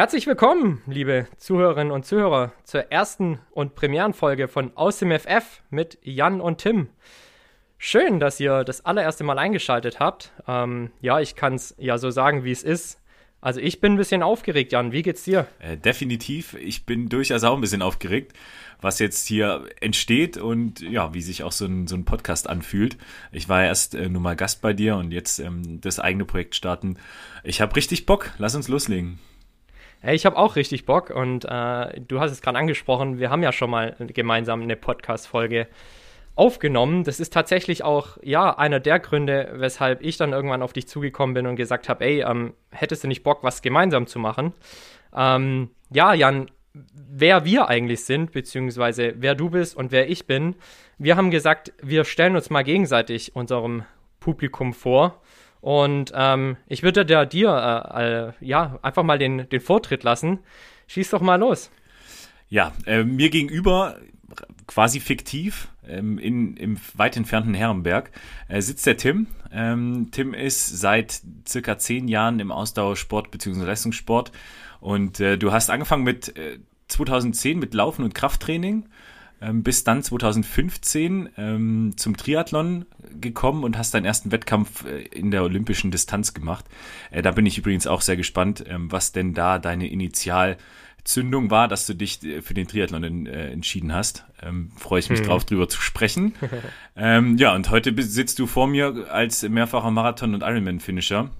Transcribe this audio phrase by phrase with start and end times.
[0.00, 5.98] Herzlich willkommen, liebe Zuhörerinnen und Zuhörer, zur ersten und Premierenfolge von Aus dem FF mit
[6.00, 6.88] Jan und Tim.
[7.76, 10.32] Schön, dass ihr das allererste Mal eingeschaltet habt.
[10.48, 12.98] Ähm, ja, ich kann es ja so sagen, wie es ist.
[13.42, 14.90] Also ich bin ein bisschen aufgeregt, Jan.
[14.90, 15.46] Wie geht's dir?
[15.58, 16.54] Äh, definitiv.
[16.54, 18.32] Ich bin durchaus auch ein bisschen aufgeregt,
[18.80, 22.96] was jetzt hier entsteht und ja, wie sich auch so ein, so ein Podcast anfühlt.
[23.32, 26.54] Ich war erst äh, nur mal Gast bei dir und jetzt ähm, das eigene Projekt
[26.54, 26.96] starten.
[27.44, 28.30] Ich habe richtig Bock.
[28.38, 29.18] Lass uns loslegen.
[30.02, 33.42] Hey, ich habe auch richtig Bock und äh, du hast es gerade angesprochen, wir haben
[33.42, 35.66] ja schon mal gemeinsam eine Podcast-Folge
[36.34, 37.04] aufgenommen.
[37.04, 41.34] Das ist tatsächlich auch ja einer der Gründe, weshalb ich dann irgendwann auf dich zugekommen
[41.34, 44.54] bin und gesagt habe, ey, ähm, hättest du nicht Bock, was gemeinsam zu machen?
[45.14, 50.56] Ähm, ja, Jan, wer wir eigentlich sind, beziehungsweise wer du bist und wer ich bin.
[50.96, 53.84] Wir haben gesagt, wir stellen uns mal gegenseitig unserem
[54.18, 55.20] Publikum vor
[55.60, 57.50] und ähm, ich würde dir, dir
[57.94, 60.38] äh, äh, ja, einfach mal den, den Vortritt lassen.
[60.86, 61.70] Schieß doch mal los.
[62.48, 63.98] Ja, äh, mir gegenüber,
[64.66, 68.10] quasi fiktiv, ähm, in, im weit entfernten Herrenberg,
[68.48, 69.26] äh, sitzt der Tim.
[69.52, 73.64] Ähm, Tim ist seit circa zehn Jahren im Ausdauersport bzw.
[73.64, 74.32] Leistungssport.
[74.80, 76.32] Und äh, du hast angefangen mit
[76.88, 78.86] 2010 äh, mit Laufen und Krafttraining
[79.40, 82.86] ähm, bis dann 2015 ähm, zum Triathlon
[83.20, 86.66] gekommen und hast deinen ersten Wettkampf äh, in der olympischen Distanz gemacht.
[87.10, 91.68] Äh, da bin ich übrigens auch sehr gespannt, ähm, was denn da deine Initialzündung war,
[91.68, 94.24] dass du dich äh, für den Triathlon in, äh, entschieden hast.
[94.42, 95.26] Ähm, Freue ich mich hm.
[95.26, 96.34] drauf, drüber zu sprechen.
[96.96, 101.30] ähm, ja, und heute sitzt du vor mir als mehrfacher Marathon- und Ironman-Finisher.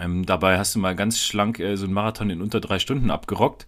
[0.00, 3.10] Ähm, dabei hast du mal ganz schlank äh, so einen Marathon in unter drei Stunden
[3.10, 3.66] abgerockt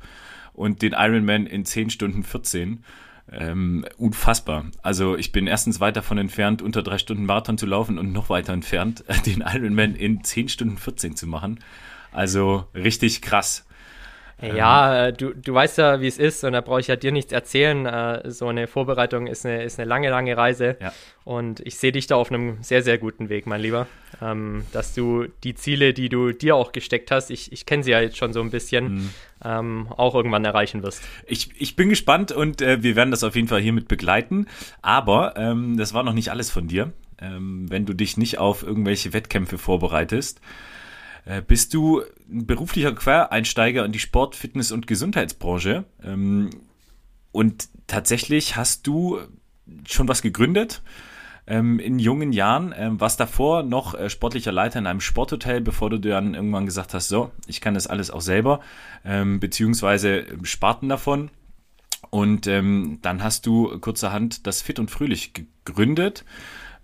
[0.53, 2.85] und den Ironman in zehn Stunden 14
[3.33, 4.67] ähm, unfassbar.
[4.83, 8.31] Also ich bin erstens weit davon entfernt, unter drei Stunden Marathon zu laufen und noch
[8.31, 11.61] weiter entfernt, den Ironman in 10 Stunden 14 zu machen.
[12.13, 13.66] Also richtig krass.
[14.43, 17.11] Ja, ähm, du, du weißt ja, wie es ist und da brauche ich ja dir
[17.11, 17.87] nichts erzählen.
[17.87, 20.93] Äh, so eine Vorbereitung ist eine, ist eine lange, lange Reise ja.
[21.25, 23.87] und ich sehe dich da auf einem sehr, sehr guten Weg, mein Lieber.
[24.21, 27.93] Ähm, dass du die Ziele, die du dir auch gesteckt hast, ich, ich kenne sie
[27.93, 29.11] ja jetzt schon so ein bisschen, mhm.
[29.43, 31.03] ähm, auch irgendwann erreichen wirst.
[31.27, 34.47] Ich, ich bin gespannt und äh, wir werden das auf jeden Fall hiermit begleiten.
[34.83, 36.93] Aber ähm, das war noch nicht alles von dir.
[37.19, 40.76] Ähm, wenn du dich nicht auf irgendwelche Wettkämpfe vorbereitest, äh,
[41.47, 45.85] bist du ein beruflicher Quereinsteiger in die Sport-, Fitness- und Gesundheitsbranche.
[46.03, 46.51] Ähm,
[47.33, 49.19] und tatsächlich hast du
[49.87, 50.83] schon was gegründet
[51.49, 52.73] ähm, in jungen Jahren.
[52.77, 56.95] Ähm, warst davor noch äh, sportlicher Leiter in einem Sporthotel, bevor du dann irgendwann gesagt
[56.95, 58.61] hast, so, ich kann das alles auch selber,
[59.05, 61.31] ähm, beziehungsweise Sparten davon.
[62.11, 66.25] Und dann hast du kurzerhand das Fit und Fröhlich gegründet.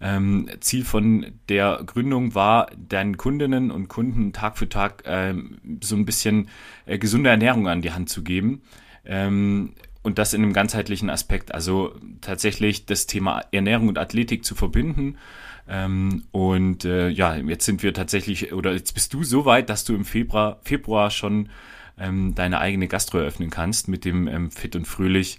[0.03, 5.95] Ähm, Ziel von der Gründung war, deinen Kundinnen und Kunden Tag für Tag ähm, so
[5.95, 6.49] ein bisschen
[6.87, 8.63] äh, gesunde Ernährung an die Hand zu geben.
[9.05, 11.55] Ähm, und das in einem ganzheitlichen Aspekt.
[11.55, 15.17] Also tatsächlich das Thema Ernährung und Athletik zu verbinden.
[15.69, 19.85] Ähm, und äh, ja, jetzt sind wir tatsächlich, oder jetzt bist du so weit, dass
[19.85, 21.49] du im Februar, Februar schon
[21.99, 25.39] ähm, deine eigene Gastro eröffnen kannst mit dem ähm, Fit und Fröhlich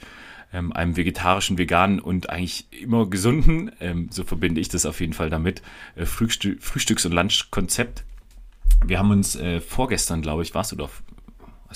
[0.54, 5.14] ähm, einem vegetarischen, veganen und eigentlich immer gesunden, ähm, so verbinde ich das auf jeden
[5.14, 5.62] Fall damit,
[5.96, 8.04] äh, Frühstü Frühstücks- und Lunchkonzept.
[8.86, 10.92] Wir haben uns äh, vorgestern, glaube ich, warst du doch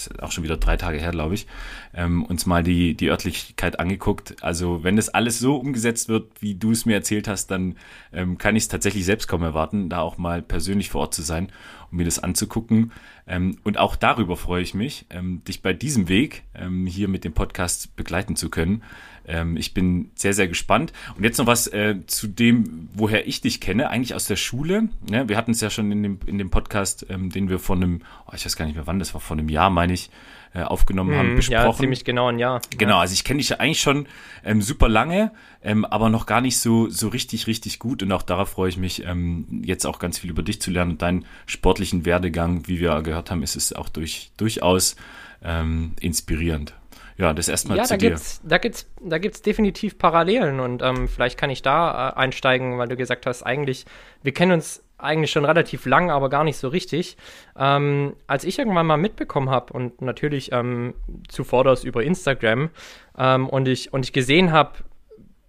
[0.06, 1.48] ist auch schon wieder drei Tage her, glaube ich,
[1.94, 4.36] ähm, uns mal die, die Örtlichkeit angeguckt.
[4.42, 7.76] Also wenn das alles so umgesetzt wird, wie du es mir erzählt hast, dann
[8.14, 11.24] ähm, kann ich es tatsächlich selbst kaum erwarten, da auch mal persönlich vor Ort zu
[11.24, 11.52] sein.
[11.92, 12.92] um mir das anzugucken.
[13.28, 17.24] Ähm, und auch darüber freue ich mich, ähm, dich bei diesem Weg ähm, hier mit
[17.24, 18.84] dem Podcast begleiten zu können.
[19.28, 20.94] Ähm, ich bin sehr, sehr gespannt.
[21.18, 24.90] Und jetzt noch was äh, zu dem, woher ich dich kenne, eigentlich aus der Schule.
[25.12, 27.84] Ja, wir hatten es ja schon in dem, in dem Podcast, ähm, den wir von
[27.84, 30.10] einem, oh, ich weiß gar nicht mehr wann, das war vor einem Jahr, meine ich,
[30.54, 31.66] äh, aufgenommen haben, Mhm, besprochen.
[31.66, 32.62] Ja, ziemlich genau ein Jahr.
[32.78, 34.08] Genau, also ich kenne dich ja eigentlich schon
[34.46, 35.32] ähm, super lange,
[35.62, 38.02] ähm, aber noch gar nicht so, so richtig, richtig gut.
[38.02, 40.92] Und auch darauf freue ich mich, ähm, jetzt auch ganz viel über dich zu lernen
[40.92, 44.96] und deinen sportlichen Werdegang, wie wir gehört haben, ist es auch durch, durchaus
[45.44, 46.74] ähm, inspirierend.
[47.18, 48.10] Ja, das erstmal Ja, zu da dir.
[48.10, 52.78] gibt's, da gibt's, da gibt's definitiv Parallelen und ähm, vielleicht kann ich da äh, einsteigen,
[52.78, 53.86] weil du gesagt hast, eigentlich,
[54.22, 57.18] wir kennen uns eigentlich schon relativ lang, aber gar nicht so richtig.
[57.58, 60.94] Ähm, als ich irgendwann mal mitbekommen habe und natürlich ähm,
[61.28, 62.69] zuvorderst über Instagram
[63.18, 64.74] ähm, und ich und ich gesehen habe,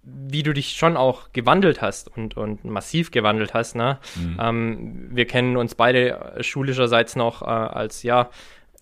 [0.03, 3.75] wie du dich schon auch gewandelt hast und, und massiv gewandelt hast.
[3.75, 3.99] Ne?
[4.39, 8.29] Ähm, wir kennen uns beide schulischerseits noch äh, als, ja,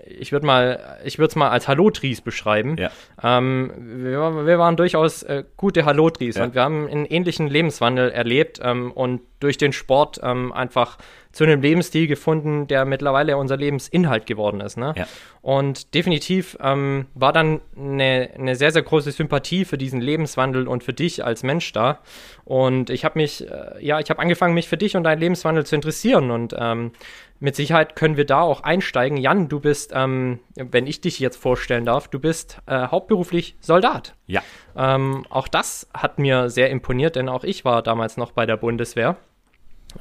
[0.05, 2.77] ich würde mal, ich würde es mal als Hallotries beschreiben.
[2.77, 2.91] Ja.
[3.23, 6.43] Ähm, wir, wir waren durchaus äh, gute Hallotries Ja.
[6.43, 10.97] und wir haben einen ähnlichen Lebenswandel erlebt ähm, und durch den Sport ähm, einfach
[11.37, 14.75] zu einem Lebensstil gefunden, der mittlerweile unser Lebensinhalt geworden ist.
[14.75, 14.95] Ne?
[14.97, 15.05] Ja.
[15.43, 20.83] Und definitiv ähm, war dann eine, eine sehr, sehr große Sympathie für diesen Lebenswandel und
[20.83, 21.99] für dich als Mensch da.
[22.43, 25.63] Und ich habe mich, äh, ja, ich habe angefangen, mich für dich und deinen Lebenswandel
[25.63, 26.31] zu interessieren.
[26.31, 26.93] Und ähm,
[27.39, 29.19] mit Sicherheit können wir da auch einsteigen.
[29.19, 34.15] Jan, du bist, ähm, wenn ich dich jetzt vorstellen darf, du bist äh, hauptberuflich Soldat.
[34.25, 34.41] Ja,
[34.75, 38.57] Ähm, auch das hat mir sehr imponiert, denn auch ich war damals noch bei der
[38.57, 39.17] Bundeswehr.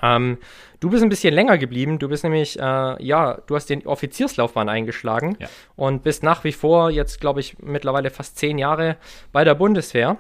[0.03, 0.39] Ähm,
[0.81, 1.99] du bist ein bisschen länger geblieben.
[1.99, 2.63] Du bist nämlich, äh,
[3.05, 5.49] ja, du hast den Offizierslaufbahn eingeschlagen Ja.
[5.77, 8.97] und bist nach wie vor jetzt, glaube ich, mittlerweile fast zehn Jahre
[9.33, 10.17] bei der Bundeswehr.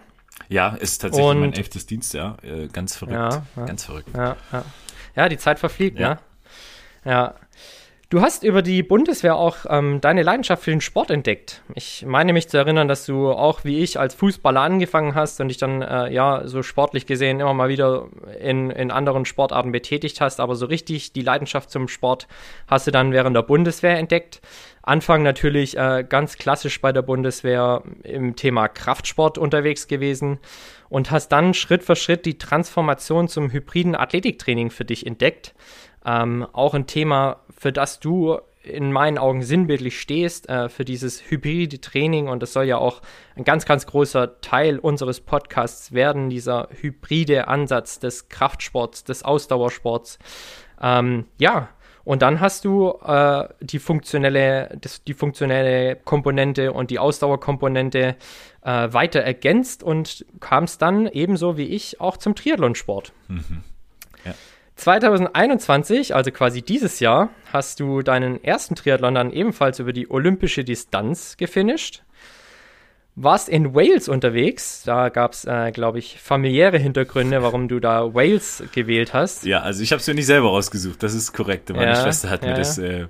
[0.48, 2.36] ja, ist tatsächlich Und- mein elftes Dienstjahr.
[2.44, 3.16] Äh, ganz verrückt.
[3.16, 3.64] Ja, ja.
[3.66, 4.08] Ganz verrückt.
[5.16, 6.08] Ja, die Zeit verfliegt, Ja.
[6.10, 6.18] ne?
[7.06, 7.34] Ja.
[8.08, 11.62] Du hast über die Bundeswehr auch ähm, deine Leidenschaft für den Sport entdeckt.
[11.74, 15.48] Ich meine mich zu erinnern, dass du auch wie ich als Fußballer angefangen hast und
[15.48, 18.06] dich dann äh, ja so sportlich gesehen immer mal wieder
[18.40, 22.28] in, in anderen Sportarten betätigt hast, aber so richtig die Leidenschaft zum Sport
[22.68, 24.40] hast du dann während der Bundeswehr entdeckt.
[24.82, 30.38] Anfang natürlich äh, ganz klassisch bei der Bundeswehr im Thema Kraftsport unterwegs gewesen
[30.88, 35.54] und hast dann Schritt für Schritt die Transformation zum hybriden Athletiktraining für dich entdeckt.
[36.06, 41.30] Ähm, auch ein Thema, für das du in meinen Augen sinnbildlich stehst, äh, für dieses
[41.30, 42.28] hybride Training.
[42.28, 43.00] Und das soll ja auch
[43.36, 50.18] ein ganz, ganz großer Teil unseres Podcasts werden, dieser hybride Ansatz des Kraftsports, des Ausdauersports.
[50.80, 51.68] Ähm, ja,
[52.04, 58.16] und dann hast du äh, die funktionelle, das, die funktionelle Komponente und die Ausdauerkomponente
[58.62, 63.12] äh, weiter ergänzt und kamst dann ebenso wie ich auch zum Triathlonsport.
[64.24, 64.34] Ja.
[64.76, 70.64] 2021, also quasi dieses Jahr, hast du deinen ersten Triathlon dann ebenfalls über die olympische
[70.64, 72.02] Distanz gefinisht.
[73.18, 74.82] Warst in Wales unterwegs.
[74.84, 79.46] Da gab es, äh, glaube ich, familiäre Hintergründe, warum du da Wales gewählt hast.
[79.46, 81.70] Ja, also ich habe es mir nicht selber rausgesucht, das ist korrekt.
[81.70, 82.56] Meine Ja, Schwester hat mir ja.
[82.56, 83.06] das äh,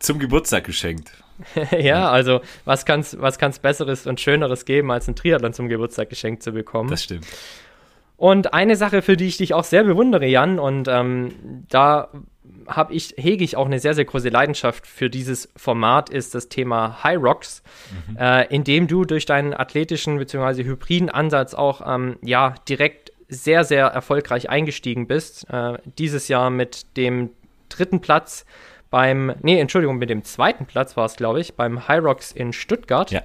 [0.00, 1.12] zum Geburtstag geschenkt.
[1.78, 6.10] ja, also was kann's, was kann's Besseres und Schöneres geben, als ein Triathlon zum Geburtstag
[6.10, 6.90] geschenkt zu bekommen?
[6.90, 7.26] Das stimmt.
[8.16, 12.08] Und eine Sache, für die ich dich auch sehr bewundere, Jan, und ähm, da
[12.66, 16.48] habe ich, hege ich auch eine sehr, sehr große Leidenschaft für dieses Format, ist das
[16.48, 17.62] Thema High Rocks,
[18.18, 20.64] äh, in dem du durch deinen athletischen bzw.
[20.64, 25.48] hybriden Ansatz auch ähm, ja, direkt sehr, sehr erfolgreich eingestiegen bist.
[25.50, 27.30] Äh, dieses Jahr mit dem
[27.68, 28.44] dritten Platz
[28.90, 32.52] beim, nee, Entschuldigung, mit dem zweiten Platz war es, glaube ich, beim High Rocks in
[32.52, 33.10] Stuttgart.
[33.10, 33.22] Ja.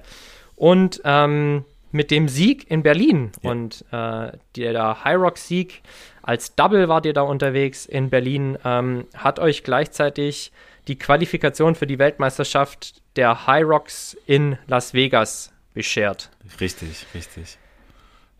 [0.56, 3.32] Und ähm, mit dem Sieg in Berlin.
[3.42, 3.50] Ja.
[3.50, 5.82] Und äh, der, High Rock-Sieg
[6.22, 10.52] als Double wart ihr da unterwegs in Berlin, ähm, hat euch gleichzeitig
[10.86, 16.30] die Qualifikation für die Weltmeisterschaft der High Rocks in Las Vegas beschert.
[16.60, 17.58] Richtig, richtig.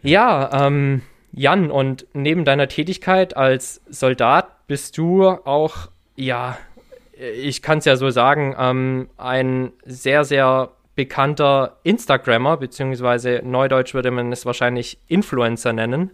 [0.02, 1.02] Ja, ähm,
[1.32, 6.58] Jan, und neben deiner Tätigkeit als Soldat bist du auch, ja,
[7.12, 14.10] ich kann es ja so sagen, ähm, ein sehr, sehr bekannter Instagrammer, beziehungsweise neudeutsch würde
[14.10, 16.10] man es wahrscheinlich Influencer nennen.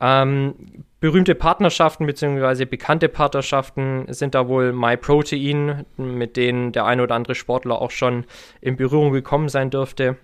[0.00, 0.54] Ähm,
[0.98, 7.34] berühmte Partnerschaften beziehungsweise bekannte Partnerschaften sind da wohl MyProtein, mit denen der ein oder andere
[7.34, 8.24] Sportler auch schon
[8.62, 10.16] in Berührung gekommen sein dürfte.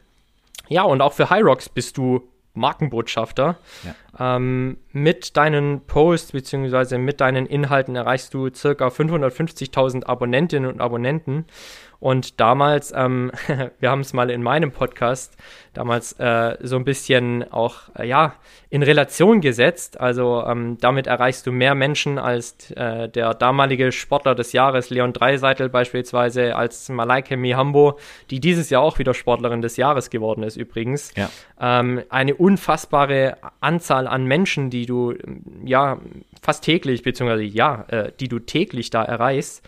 [0.68, 3.58] Ja, und auch für Rocks bist du Markenbotschafter.
[4.18, 11.44] Ähm, mit deinen Posts beziehungsweise mit deinen Inhalten erreichst du circa 550.000 Abonnentinnen und Abonnenten.
[12.00, 13.30] Und damals, ähm,
[13.78, 15.36] wir haben es mal in meinem Podcast
[15.74, 18.34] damals äh, so ein bisschen auch, äh, ja,
[18.70, 20.00] in Relation gesetzt.
[20.00, 25.12] Also ähm, damit erreichst du mehr Menschen als äh, der damalige Sportler des Jahres, Leon
[25.12, 27.98] Dreiseitel beispielsweise, als Malaike Mihambo,
[28.30, 31.12] die dieses Jahr auch wieder Sportlerin des Jahres geworden ist übrigens.
[31.16, 31.30] Ja.
[31.60, 35.14] Ähm, eine unfassbare Anzahl an Menschen, die du,
[35.64, 36.00] ja,
[36.40, 39.62] fast täglich, beziehungsweise ja, äh, die du täglich da erreichst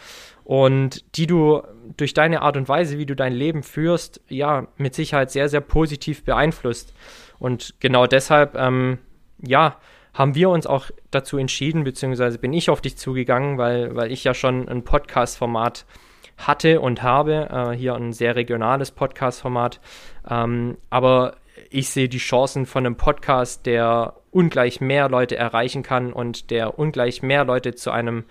[0.52, 1.62] und die du
[1.96, 5.62] durch deine Art und Weise, wie du dein Leben führst, ja, mit Sicherheit sehr, sehr
[5.62, 6.92] positiv beeinflusst.
[7.38, 8.98] Und genau deshalb, ähm,
[9.42, 9.78] ja,
[10.12, 14.24] haben wir uns auch dazu entschieden, beziehungsweise bin ich auf dich zugegangen, weil, weil ich
[14.24, 15.86] ja schon ein Podcast-Format
[16.36, 19.80] hatte und habe, äh, hier ein sehr regionales Podcast-Format.
[20.28, 21.36] Ähm, aber
[21.70, 26.78] ich sehe die Chancen von einem Podcast, der ungleich mehr Leute erreichen kann und der
[26.78, 28.24] ungleich mehr Leute zu einem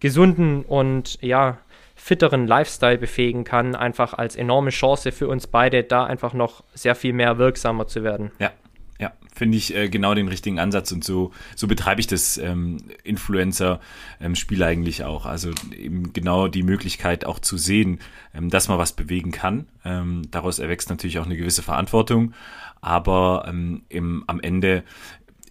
[0.00, 1.58] gesunden und ja,
[1.98, 6.94] fitteren Lifestyle befähigen kann, einfach als enorme Chance für uns beide, da einfach noch sehr
[6.94, 8.30] viel mehr wirksamer zu werden.
[8.38, 8.52] Ja,
[9.00, 12.78] ja, finde ich äh, genau den richtigen Ansatz und so, so betreibe ich das ähm,
[13.04, 15.26] Influencer-Spiel ähm, eigentlich auch.
[15.26, 18.00] Also eben genau die Möglichkeit auch zu sehen,
[18.34, 19.66] ähm, dass man was bewegen kann.
[19.84, 22.32] Ähm, daraus erwächst natürlich auch eine gewisse Verantwortung,
[22.80, 24.82] aber ähm, im, am Ende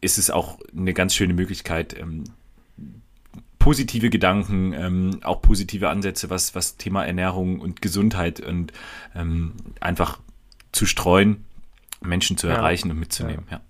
[0.02, 2.24] ist es auch eine ganz schöne Möglichkeit, ähm,
[3.68, 8.72] positive Gedanken, ähm, auch positive Ansätze, was, was Thema Ernährung und Gesundheit und
[9.14, 10.20] ähm, einfach
[10.72, 11.44] zu streuen,
[12.00, 12.54] Menschen zu ja.
[12.54, 13.46] erreichen und mitzunehmen.
[13.52, 13.58] Ja.
[13.58, 13.62] ja.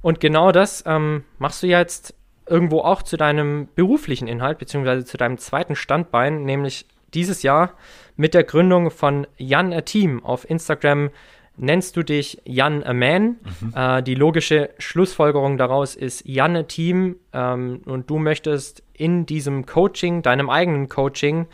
[0.00, 2.14] Und genau das ähm, machst du jetzt
[2.46, 7.72] irgendwo auch zu deinem beruflichen Inhalt, beziehungsweise zu deinem zweiten Standbein, nämlich dieses Jahr
[8.14, 11.10] mit der Gründung von Jan a Team auf Instagram
[11.56, 13.38] nennst du dich Jan a Man.
[13.60, 13.72] Mhm.
[13.74, 19.66] Äh, die logische Schlussfolgerung daraus ist Jan a Team ähm, und du möchtest in diesem
[19.66, 21.46] Coaching, deinem eigenen Coaching,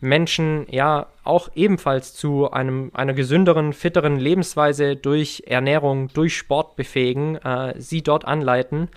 [0.00, 7.36] Menschen ja auch ebenfalls zu einem, einer gesünderen, fitteren Lebensweise durch Ernährung, durch Sport befähigen,
[7.36, 8.88] äh, sie dort anleiten.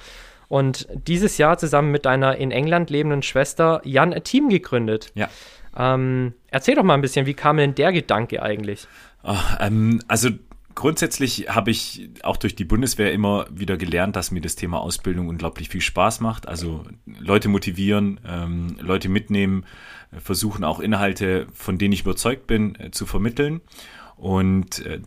[0.50, 5.12] Und dieses Jahr zusammen mit deiner in England lebenden Schwester Jan a Team gegründet.
[5.14, 5.30] Ja.
[5.78, 8.88] Ähm, erzähl doch mal ein bisschen, wie kam denn der Gedanke eigentlich?
[9.24, 10.30] Oh, ähm, also
[10.77, 15.27] grundsätzlich habe ich auch durch die Bundeswehr immer wieder gelernt, dass mir das Thema Ausbildung
[15.27, 16.48] unglaublich viel Spaß macht.
[16.48, 19.65] Also Leute motivieren, ähm, Leute mitnehmen,
[20.12, 23.62] äh, versuchen auch Inhalte, von denen ich überzeugt bin, äh, zu vermitteln.
[24.17, 25.01] Und äh,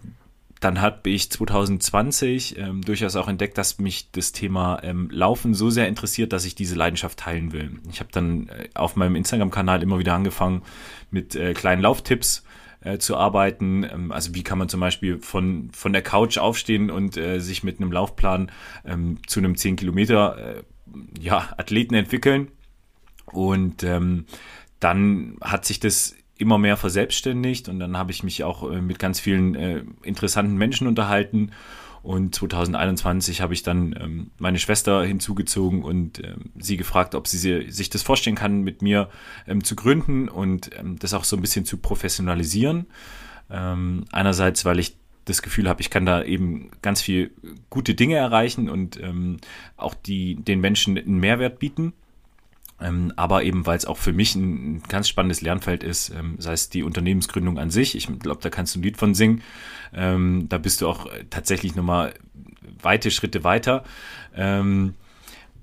[0.58, 5.70] dann habe ich 2020 ähm, durchaus auch entdeckt, dass mich das Thema ähm, Laufen so
[5.70, 7.78] sehr interessiert, dass ich diese Leidenschaft teilen will.
[7.92, 10.62] Ich habe dann äh, auf meinem Instagram-Kanal immer wieder angefangen
[11.12, 12.42] mit äh, kleinen Lauftipps
[12.82, 13.84] äh, zu arbeiten.
[13.84, 17.62] Ähm, also wie kann man zum Beispiel von, von der Couch aufstehen und äh, sich
[17.62, 18.50] mit einem Laufplan
[18.84, 20.62] ähm, zu einem 10 Kilometer äh,
[21.20, 22.48] ja, Athleten entwickeln.
[23.26, 24.26] Und ähm,
[24.80, 28.98] dann hat sich das immer mehr verselbstständigt und dann habe ich mich auch äh, mit
[28.98, 31.52] ganz vielen äh, interessanten Menschen unterhalten
[32.02, 37.70] und 2021 habe ich dann ähm, meine Schwester hinzugezogen und ähm, sie gefragt, ob sie
[37.70, 39.10] sich das vorstellen kann, mit mir
[39.46, 42.86] ähm, zu gründen und ähm, das auch so ein bisschen zu professionalisieren.
[43.50, 47.32] Ähm, einerseits, weil ich das Gefühl habe, ich kann da eben ganz viel
[47.68, 49.38] gute Dinge erreichen und ähm,
[49.76, 51.92] auch die, den Menschen einen Mehrwert bieten.
[52.80, 56.52] Ähm, aber eben, weil es auch für mich ein, ganz spannendes Lernfeld ist, ähm, sei
[56.52, 59.42] es die Unternehmensgründung an sich, ich glaube, da kannst du ein Lied von singen,
[59.92, 62.14] ähm, da bist du auch tatsächlich nochmal
[62.82, 63.84] weite Schritte weiter.
[64.34, 64.94] Ähm,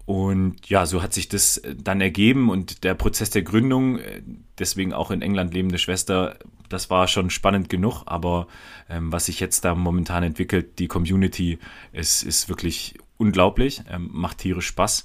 [0.05, 4.21] und ja, so hat sich das dann ergeben und der Prozess der Gründung, äh,
[4.57, 6.37] deswegen auch in England lebende Schwester,
[6.69, 8.47] das war schon spannend genug, aber
[8.89, 11.59] ähm, was sich jetzt da momentan entwickelt, die Community,
[11.91, 15.03] ist, ist wirklich unglaublich, ähm, macht tierisch Spaß.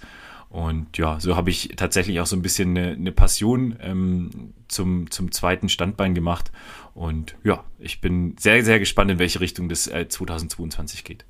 [0.53, 5.11] Und ja, so habe ich tatsächlich auch so ein bisschen eine, eine Passion ähm, zum,
[5.11, 6.53] zum zweiten Standbein gemacht.
[6.95, 11.25] Und ja, ich bin sehr, sehr gespannt, in welche Richtung das äh, 2022 geht.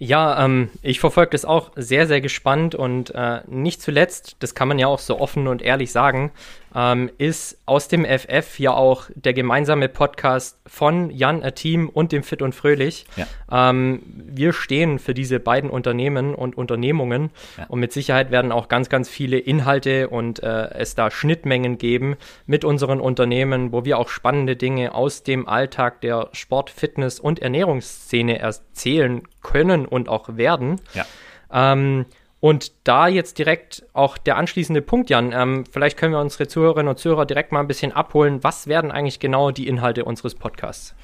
[0.00, 4.66] Ja, ähm, ich verfolge das auch sehr, sehr gespannt und äh, nicht zuletzt, das kann
[4.66, 6.32] man ja auch so offen und ehrlich sagen,
[6.74, 12.12] ähm, ist aus dem FF ja auch der gemeinsame Podcast von Jan a Team und
[12.12, 13.06] dem Fit und Fröhlich.
[13.16, 13.26] Ja.
[13.70, 17.66] Ähm, wir stehen für diese beiden Unternehmen und Unternehmungen ja.
[17.66, 22.16] und mit Sicherheit werden auch ganz, ganz viele Inhalte und äh, es da Schnittmengen geben
[22.46, 27.40] mit unseren Unternehmen, wo wir auch spannende Dinge aus dem Alltag der Sport-, Fitness- und
[27.40, 30.80] Ernährungsszene erzählen können und auch werden.
[30.94, 31.04] Ja.
[31.52, 32.06] Ähm,
[32.42, 35.30] und da jetzt direkt auch der anschließende Punkt, Jan.
[35.32, 38.42] Ähm, vielleicht können wir unsere Zuhörerinnen und Zuhörer direkt mal ein bisschen abholen.
[38.42, 40.96] Was werden eigentlich genau die Inhalte unseres Podcasts?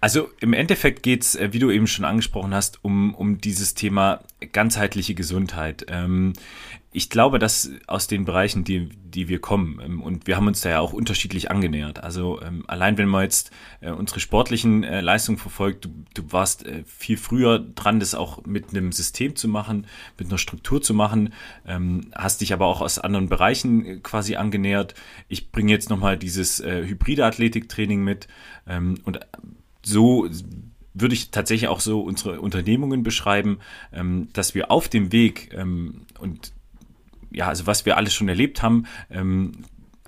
[0.00, 4.20] Also im Endeffekt geht's, äh, wie du eben schon angesprochen hast, um, um dieses Thema
[4.52, 5.84] ganzheitliche Gesundheit.
[5.88, 6.34] Ähm,
[6.90, 10.62] ich glaube, dass aus den Bereichen, die, die wir kommen, ähm, und wir haben uns
[10.62, 12.02] da ja auch unterschiedlich angenähert.
[12.02, 16.64] Also ähm, allein wenn man jetzt äh, unsere sportlichen äh, Leistungen verfolgt, du, du warst
[16.64, 19.86] äh, viel früher dran, das auch mit einem System zu machen,
[20.18, 21.34] mit einer Struktur zu machen,
[21.66, 24.94] ähm, hast dich aber auch aus anderen Bereichen quasi angenähert.
[25.28, 28.28] Ich bringe jetzt nochmal dieses hybride Athletiktraining mit
[28.66, 29.20] und
[29.82, 30.28] so
[30.94, 33.58] würde ich tatsächlich auch so unsere Unternehmungen beschreiben,
[34.32, 35.56] dass wir auf dem Weg
[36.18, 36.52] und
[37.30, 39.52] ja, also was wir alles schon erlebt haben, ähm,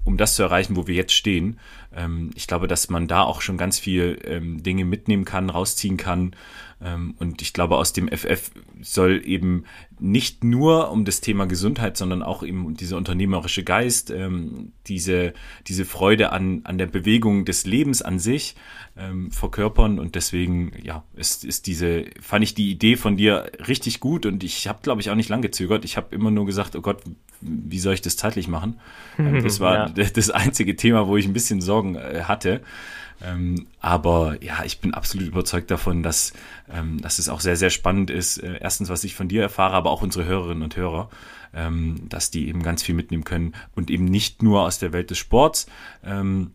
[0.05, 1.59] um das zu erreichen, wo wir jetzt stehen.
[1.95, 5.97] Ähm, ich glaube, dass man da auch schon ganz viel ähm, Dinge mitnehmen kann, rausziehen
[5.97, 6.35] kann.
[6.83, 9.65] Ähm, und ich glaube, aus dem FF soll eben
[9.99, 15.35] nicht nur um das Thema Gesundheit, sondern auch eben dieser unternehmerische Geist, ähm, diese,
[15.67, 18.57] diese Freude an, an der Bewegung des Lebens an sich
[18.97, 19.99] ähm, verkörpern.
[19.99, 24.43] Und deswegen, ja, ist, ist diese, fand ich die Idee von dir richtig gut und
[24.43, 25.85] ich habe, glaube ich, auch nicht lang gezögert.
[25.85, 27.03] Ich habe immer nur gesagt, oh Gott,
[27.43, 28.81] wie soll ich das zeitlich machen?
[29.17, 30.09] Das war ja.
[30.11, 32.61] das einzige Thema, wo ich ein bisschen Sorgen äh, hatte.
[33.23, 36.33] Ähm, aber ja, ich bin absolut überzeugt davon, dass,
[36.73, 38.39] ähm, dass es auch sehr, sehr spannend ist.
[38.39, 41.11] Äh, erstens, was ich von dir erfahre, aber auch unsere Hörerinnen und Hörer,
[41.55, 45.11] ähm, dass die eben ganz viel mitnehmen können und eben nicht nur aus der Welt
[45.11, 45.67] des Sports.
[46.05, 46.53] Ähm,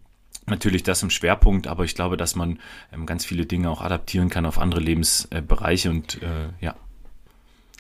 [0.48, 2.60] natürlich das im Schwerpunkt, aber ich glaube, dass man
[2.94, 6.76] ähm, ganz viele Dinge auch adaptieren kann auf andere Lebensbereiche und äh, ja,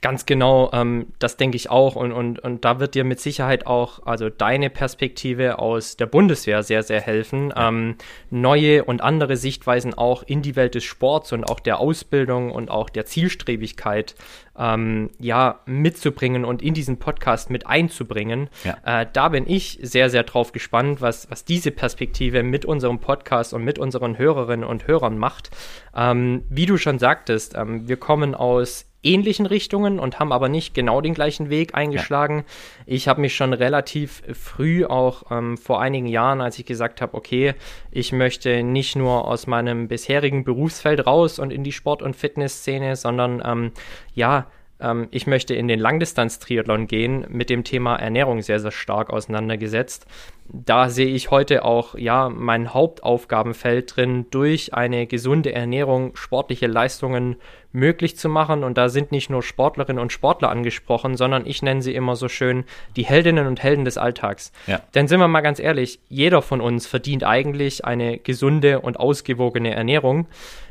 [0.05, 1.95] Ganz genau, ähm, das denke ich auch.
[1.95, 6.61] Und, und, und da wird dir mit Sicherheit auch, also deine Perspektive aus der Bundeswehr
[6.61, 7.95] sehr, sehr helfen, ähm,
[8.29, 12.69] neue und andere Sichtweisen auch in die Welt des Sports und auch der Ausbildung und
[12.69, 14.13] auch der Zielstrebigkeit
[14.59, 18.49] ähm, ja, mitzubringen und in diesen Podcast mit einzubringen.
[18.63, 19.01] Ja.
[19.01, 23.55] Äh, da bin ich sehr, sehr drauf gespannt, was, was diese Perspektive mit unserem Podcast
[23.55, 25.49] und mit unseren Hörerinnen und Hörern macht.
[25.95, 30.73] Ähm, wie du schon sagtest, ähm, wir kommen aus ähnlichen Richtungen und haben aber nicht
[30.73, 32.39] genau den gleichen Weg eingeschlagen.
[32.39, 32.43] Ja.
[32.85, 37.13] Ich habe mich schon relativ früh auch ähm, vor einigen Jahren, als ich gesagt habe,
[37.13, 37.53] okay,
[37.91, 42.95] ich möchte nicht nur aus meinem bisherigen Berufsfeld raus und in die Sport- und Fitnessszene,
[42.95, 43.71] sondern ähm,
[44.13, 44.47] ja,
[44.79, 50.05] ähm, ich möchte in den Langdistanz-Triathlon gehen, mit dem Thema Ernährung sehr, sehr stark auseinandergesetzt.
[50.47, 57.37] Da sehe ich heute auch ja mein Hauptaufgabenfeld drin, durch eine gesunde Ernährung sportliche Leistungen
[57.75, 58.63] möglich zu machen.
[58.63, 62.27] Und da sind nicht nur Sportlerinnen und Sportler angesprochen, sondern ich nenne sie immer so
[62.27, 62.63] schön
[62.95, 64.51] die Heldinnen und Helden des Alltags.
[64.65, 64.81] Ja.
[64.95, 69.75] Denn sind wir mal ganz ehrlich, jeder von uns verdient eigentlich eine gesunde und ausgewogene
[69.75, 70.27] Ernährung.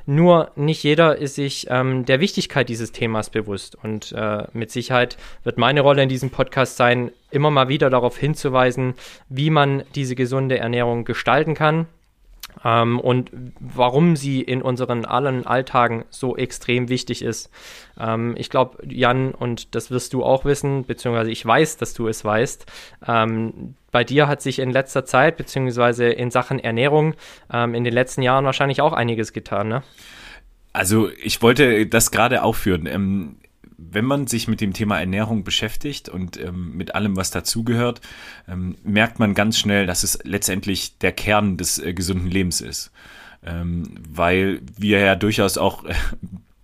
[0.06, 3.76] Nur nicht jeder ist sich ähm, der Wichtigkeit dieses Themas bewusst.
[3.82, 8.18] Und äh, mit Sicherheit wird meine Rolle in diesem Podcast sein, immer mal wieder darauf
[8.18, 8.94] hinzuweisen,
[9.28, 11.86] wie man diese gesunde Ernährung gestalten kann
[12.64, 17.50] ähm, und warum sie in unseren allen Alltagen so extrem wichtig ist.
[17.98, 22.08] Ähm, ich glaube, Jan, und das wirst du auch wissen, beziehungsweise ich weiß, dass du
[22.08, 22.66] es weißt,
[23.06, 27.14] ähm, bei dir hat sich in letzter Zeit, beziehungsweise in Sachen Ernährung,
[27.52, 29.82] ähm, in den letzten Jahren wahrscheinlich auch einiges getan, ne?
[30.72, 33.40] Also ich wollte das gerade aufführen.
[33.76, 38.00] Wenn man sich mit dem Thema Ernährung beschäftigt und ähm, mit allem, was dazugehört,
[38.48, 42.92] ähm, merkt man ganz schnell, dass es letztendlich der Kern des äh, gesunden Lebens ist.
[43.42, 45.94] Ähm, weil wir ja durchaus auch äh,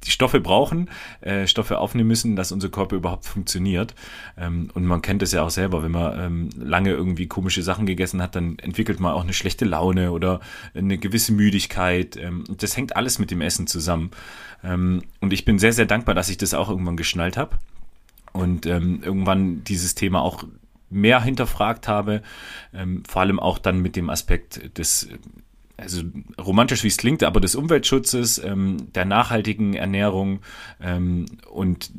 [0.05, 0.89] die Stoffe brauchen,
[1.21, 3.95] äh, Stoffe aufnehmen müssen, dass unser Körper überhaupt funktioniert.
[4.37, 7.87] Ähm, und man kennt es ja auch selber, wenn man ähm, lange irgendwie komische Sachen
[7.87, 10.41] gegessen hat, dann entwickelt man auch eine schlechte Laune oder
[10.75, 12.17] eine gewisse Müdigkeit.
[12.17, 14.11] Ähm, das hängt alles mit dem Essen zusammen.
[14.65, 17.59] Ähm, und ich bin sehr, sehr dankbar, dass ich das auch irgendwann geschnallt habe
[18.33, 20.45] und ähm, irgendwann dieses Thema auch
[20.89, 22.23] mehr hinterfragt habe,
[22.75, 25.09] ähm, vor allem auch dann mit dem Aspekt des
[25.81, 26.03] also
[26.39, 30.41] romantisch wie es klingt, aber des Umweltschutzes, ähm, der nachhaltigen Ernährung
[30.81, 31.91] ähm, und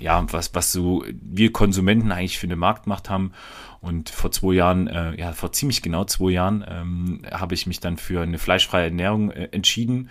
[0.00, 3.32] ja, was, was so wir Konsumenten eigentlich für eine Marktmacht haben.
[3.80, 7.80] Und vor zwei Jahren, äh, ja, vor ziemlich genau zwei Jahren, ähm, habe ich mich
[7.80, 10.08] dann für eine fleischfreie Ernährung äh, entschieden.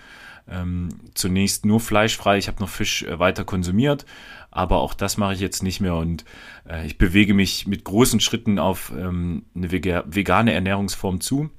[0.50, 4.06] Ähm, zunächst nur fleischfrei, ich habe noch Fisch äh, weiter konsumiert,
[4.50, 5.96] aber auch das mache ich jetzt nicht mehr.
[5.96, 6.26] Und
[6.68, 11.50] äh, ich bewege mich mit großen Schritten auf ähm, eine vegane Ernährungsform zu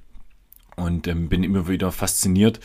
[0.75, 2.59] und ähm, bin immer wieder fasziniert,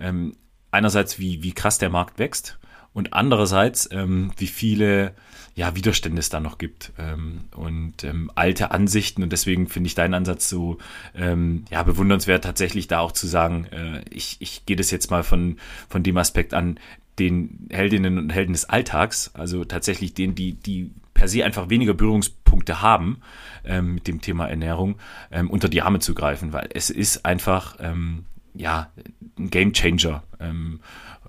[0.00, 0.36] ähm,
[0.70, 2.58] einerseits wie, wie krass der Markt wächst
[2.92, 5.14] und andererseits ähm, wie viele
[5.54, 9.22] ja, Widerstände es da noch gibt ähm, und ähm, alte Ansichten.
[9.22, 10.78] Und deswegen finde ich deinen Ansatz so
[11.14, 15.22] ähm, ja bewundernswert tatsächlich da auch zu sagen, äh, ich, ich gehe das jetzt mal
[15.22, 16.78] von, von dem Aspekt an,
[17.18, 21.94] den Heldinnen und Helden des Alltags, also tatsächlich denen, die, die per se einfach weniger
[21.94, 23.20] Berührungspunkte haben
[23.64, 24.96] ähm, mit dem Thema Ernährung,
[25.30, 28.90] ähm, unter die Arme zu greifen, weil es ist einfach ähm, ja,
[29.38, 30.22] ein Game Changer.
[30.40, 30.80] Ähm,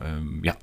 [0.01, 0.55] ähm, ja.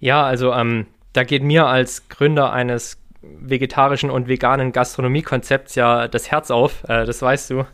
[0.00, 6.30] Ja, also ähm, da geht mir als Gründer eines vegetarischen und veganen Gastronomiekonzepts ja das
[6.30, 7.66] Herz auf, äh, das weißt du.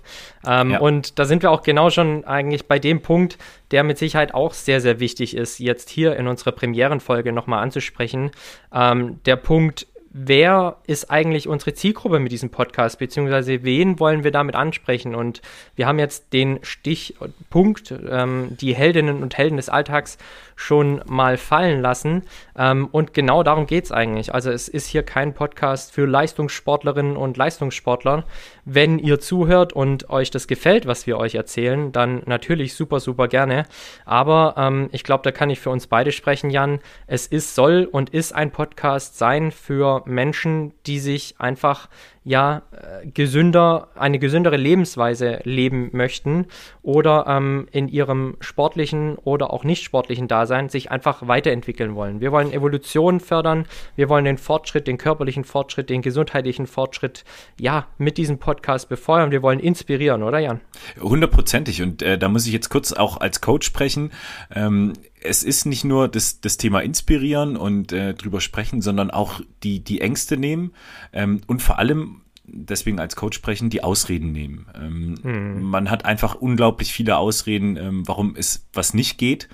[0.46, 0.78] Ähm, ja.
[0.78, 3.38] Und da sind wir auch genau schon eigentlich bei dem Punkt,
[3.70, 8.31] der mit Sicherheit auch sehr, sehr wichtig ist, jetzt hier in unserer Premierenfolge nochmal anzusprechen.
[8.72, 14.31] Ähm, der Punkt, wer ist eigentlich unsere Zielgruppe mit diesem Podcast, beziehungsweise wen wollen wir
[14.31, 15.14] damit ansprechen?
[15.14, 15.42] Und
[15.77, 20.18] wir haben jetzt den Stichpunkt, ähm, die Heldinnen und Helden des Alltags
[20.59, 22.25] schon mal fallen lassen.
[22.57, 24.35] Ähm, und genau darum geht es eigentlich.
[24.35, 28.25] Also es ist hier kein Podcast für Leistungssportlerinnen und Leistungssportler.
[28.64, 33.29] Wenn ihr zuhört und euch das gefällt, was wir euch erzählen, dann natürlich super, super
[33.29, 33.66] gerne.
[34.05, 36.81] Aber ähm, ich glaube, da kann ich für uns beide sprechen, Jan.
[37.07, 41.88] Es ist, soll und ist ein Podcast sein für Menschen, die sich einfach
[42.29, 46.47] ja äh, gesünder, eine gesündere Lebensweise leben möchten
[46.83, 52.21] oder ähm, in ihrem sportlichen oder auch nicht sportlichen Dasein sich einfach weiterentwickeln wollen.
[52.21, 53.66] Wir wollen Evolution fördern,
[53.97, 57.25] wir wollen den Fortschritt, den körperlichen Fortschritt, den gesundheitlichen Fortschritt,
[57.59, 59.31] ja, mit diesem Podcast befeuern.
[59.31, 60.61] Wir wollen inspirieren, oder Jan?
[61.01, 61.83] Hundertprozentig.
[61.83, 64.12] Und äh, da muss ich jetzt kurz auch als Coach sprechen.
[64.55, 64.92] Ähm,
[65.29, 69.81] es ist nicht nur das, das Thema inspirieren und äh, drüber sprechen, sondern auch die,
[69.81, 70.73] die Ängste nehmen
[71.12, 74.67] ähm, und vor allem deswegen als Coach sprechen, die Ausreden nehmen.
[74.75, 75.62] Ähm, mhm.
[75.62, 79.49] Man hat einfach unglaublich viele Ausreden, ähm, warum es was nicht geht.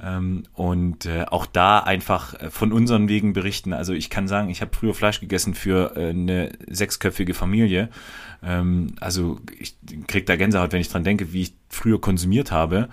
[0.00, 3.72] Ähm, und äh, auch da einfach äh, von unseren Wegen berichten.
[3.72, 7.88] Also ich kann sagen, ich habe früher Fleisch gegessen für äh, eine sechsköpfige Familie.
[8.40, 9.76] Ähm, also ich
[10.06, 12.88] krieg da Gänsehaut, wenn ich dran denke, wie ich früher konsumiert habe.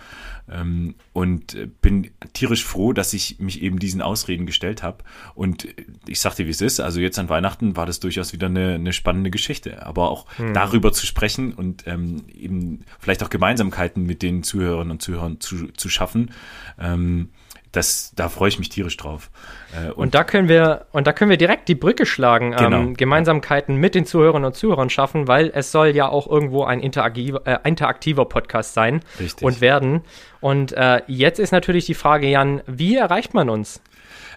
[0.47, 5.03] Ähm, und bin tierisch froh, dass ich mich eben diesen Ausreden gestellt habe.
[5.33, 5.67] Und
[6.07, 6.79] ich sagte, wie es ist.
[6.79, 9.85] Also jetzt an Weihnachten war das durchaus wieder eine, eine spannende Geschichte.
[9.85, 10.53] Aber auch hm.
[10.53, 15.67] darüber zu sprechen und ähm, eben vielleicht auch Gemeinsamkeiten mit den Zuhörern und Zuhörern zu,
[15.69, 16.31] zu schaffen.
[16.79, 17.29] Ähm,
[17.75, 19.29] das, da freue ich mich tierisch drauf.
[19.73, 22.57] Äh, und, und, da können wir, und da können wir direkt die Brücke schlagen, ähm,
[22.57, 22.77] genau.
[22.77, 26.79] ähm, Gemeinsamkeiten mit den Zuhörern und Zuhörern schaffen, weil es soll ja auch irgendwo ein
[26.79, 29.45] interaktiver, äh, interaktiver Podcast sein Richtig.
[29.45, 30.01] und werden.
[30.39, 33.81] Und äh, jetzt ist natürlich die Frage, Jan, wie erreicht man uns?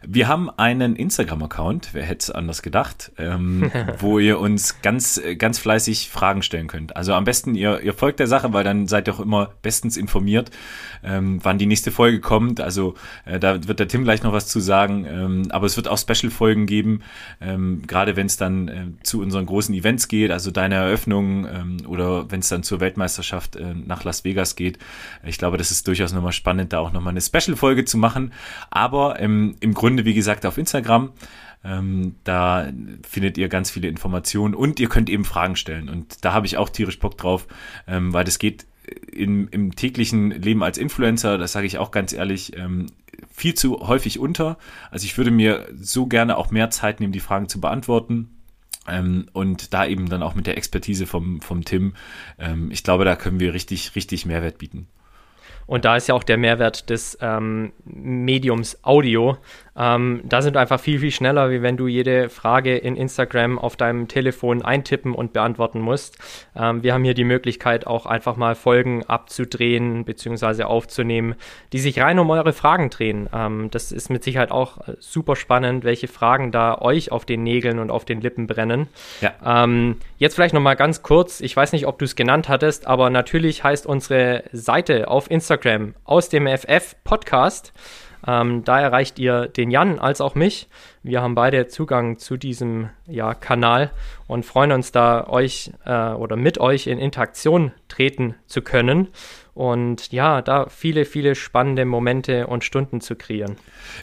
[0.06, 5.58] Wir haben einen Instagram-Account, wer hätte es anders gedacht, ähm, wo ihr uns ganz, ganz
[5.58, 6.96] fleißig Fragen stellen könnt.
[6.96, 9.96] Also am besten, ihr, ihr folgt der Sache, weil dann seid ihr auch immer bestens
[9.96, 10.50] informiert,
[11.02, 12.61] ähm, wann die nächste Folge kommt.
[12.61, 15.04] Also äh, da wird der Tim gleich noch was zu sagen.
[15.04, 17.02] Ähm, aber es wird auch Special-Folgen geben,
[17.40, 21.76] ähm, gerade wenn es dann äh, zu unseren großen Events geht, also deine Eröffnung ähm,
[21.87, 24.78] oder wenn es dann zur Weltmeisterschaft äh, nach Las Vegas geht.
[25.24, 28.32] Ich glaube, das ist durchaus nochmal spannend, da auch nochmal eine Special-Folge zu machen.
[28.70, 31.12] Aber im Grunde Grunde, wie gesagt, auf Instagram.
[31.64, 32.68] Ähm, da
[33.09, 35.88] findet ihr ganz viele Informationen und ihr könnt eben Fragen stellen.
[35.88, 37.46] Und da habe ich auch tierisch Bock drauf,
[37.87, 38.66] ähm, weil das geht
[39.11, 42.87] in, im täglichen Leben als Influencer, das sage ich auch ganz ehrlich, ähm,
[43.31, 44.59] viel zu häufig unter.
[44.90, 48.29] Also ich würde mir so gerne auch mehr Zeit nehmen, die Fragen zu beantworten.
[48.87, 51.94] Ähm, und da eben dann auch mit der Expertise vom, vom Tim,
[52.38, 54.87] ähm, ich glaube, da können wir richtig, richtig Mehrwert bieten.
[55.68, 59.37] Und da ist ja auch der Mehrwert des ähm, Mediums Audio,
[59.78, 63.58] ähm, da sind wir einfach viel, viel schneller, wie wenn du jede Frage in Instagram
[63.58, 66.18] auf deinem Telefon eintippen und beantworten musst.
[66.56, 70.64] Ähm, wir haben hier die Möglichkeit, auch einfach mal Folgen abzudrehen bzw.
[70.64, 71.36] aufzunehmen,
[71.72, 73.28] die sich rein um eure Fragen drehen.
[73.32, 77.44] Ähm, das ist mit Sicherheit auch äh, super spannend, welche Fragen da euch auf den
[77.44, 78.88] Nägeln und auf den Lippen brennen.
[79.20, 79.34] Ja.
[79.44, 83.10] Ähm, jetzt vielleicht nochmal ganz kurz, ich weiß nicht, ob du es genannt hattest, aber
[83.10, 87.72] natürlich heißt unsere Seite auf Instagram aus dem FF Podcast.
[88.26, 90.68] Ähm, da erreicht ihr den Jan als auch mich.
[91.02, 93.90] Wir haben beide Zugang zu diesem ja, Kanal
[94.26, 99.09] und freuen uns da, euch äh, oder mit euch in Interaktion treten zu können
[99.59, 103.57] und ja, da viele, viele spannende Momente und Stunden zu kreieren.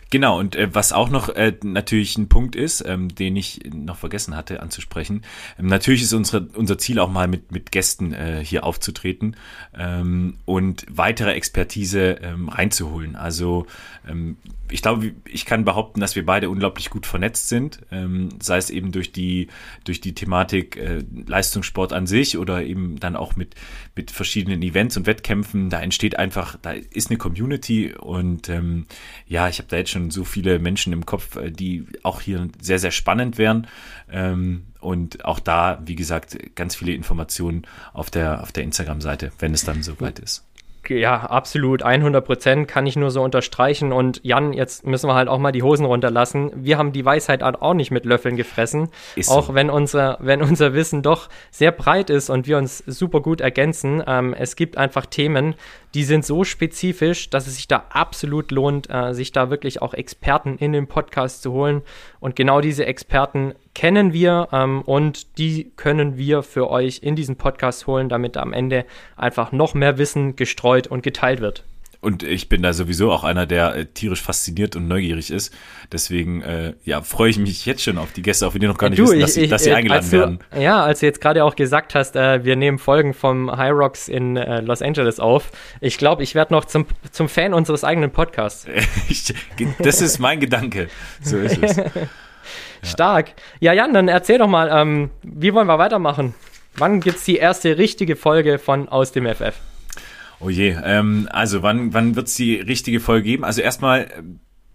[0.09, 3.95] Genau, und äh, was auch noch äh, natürlich ein Punkt ist, ähm, den ich noch
[3.95, 5.21] vergessen hatte anzusprechen,
[5.57, 9.37] ähm, natürlich ist unsere, unser Ziel auch mal mit, mit Gästen äh, hier aufzutreten
[9.73, 13.15] ähm, und weitere Expertise ähm, reinzuholen.
[13.15, 13.65] Also
[14.05, 14.35] ähm,
[14.69, 18.69] ich glaube, ich kann behaupten, dass wir beide unglaublich gut vernetzt sind, ähm, sei es
[18.69, 19.47] eben durch die,
[19.83, 23.55] durch die Thematik äh, Leistungssport an sich oder eben dann auch mit,
[23.95, 25.44] mit verschiedenen Events und Wettkämpfen.
[25.53, 28.85] Da entsteht einfach, da ist eine Community und ähm,
[29.27, 32.49] ja, ich habe da jetzt schon so viele Menschen im Kopf, äh, die auch hier
[32.61, 33.67] sehr, sehr spannend wären.
[34.09, 39.53] Ähm, und auch da, wie gesagt, ganz viele Informationen auf der, auf der Instagram-Seite, wenn
[39.53, 40.45] es dann soweit ist
[40.89, 43.91] ja, absolut, 100 Prozent kann ich nur so unterstreichen.
[43.91, 46.51] Und Jan, jetzt müssen wir halt auch mal die Hosen runterlassen.
[46.55, 48.89] Wir haben die Weisheit auch nicht mit Löffeln gefressen.
[49.15, 49.53] Ist auch so.
[49.55, 54.03] wenn unser, wenn unser Wissen doch sehr breit ist und wir uns super gut ergänzen.
[54.05, 55.55] Ähm, es gibt einfach Themen,
[55.95, 59.93] die sind so spezifisch, dass es sich da absolut lohnt, äh, sich da wirklich auch
[59.93, 61.83] Experten in den Podcast zu holen.
[62.19, 67.37] Und genau diese Experten kennen wir ähm, und die können wir für euch in diesen
[67.37, 71.63] Podcast holen, damit am Ende einfach noch mehr Wissen gestreut und geteilt wird.
[72.05, 75.51] Und ich bin da sowieso auch einer, der äh, tierisch fasziniert und neugierig ist.
[75.91, 78.77] Deswegen äh, ja, freue ich mich jetzt schon auf die Gäste, auch wenn die noch
[78.77, 80.39] gar nicht du, wissen, dass, ich, dass sie äh, eingeladen du, werden.
[80.55, 84.07] Ja, als du jetzt gerade auch gesagt hast, äh, wir nehmen Folgen vom High Rocks
[84.07, 85.51] in äh, Los Angeles auf.
[85.81, 88.67] Ich glaube, ich werde noch zum, zum Fan unseres eigenen Podcasts.
[89.09, 89.33] ich,
[89.79, 90.89] das ist mein Gedanke.
[91.23, 91.77] So ist es.
[91.77, 91.85] Ja.
[92.83, 93.31] Stark.
[93.59, 96.35] Ja, Jan, dann erzähl doch mal, ähm, wie wollen wir weitermachen?
[96.77, 99.55] Wann gibt es die erste richtige Folge von Aus dem FF?
[100.39, 103.43] Oh je, ähm, also wann, wann wird es die richtige Folge geben?
[103.43, 104.23] Also erstmal äh,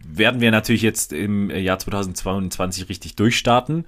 [0.05, 3.85] werden wir natürlich jetzt im Jahr 2022 richtig durchstarten.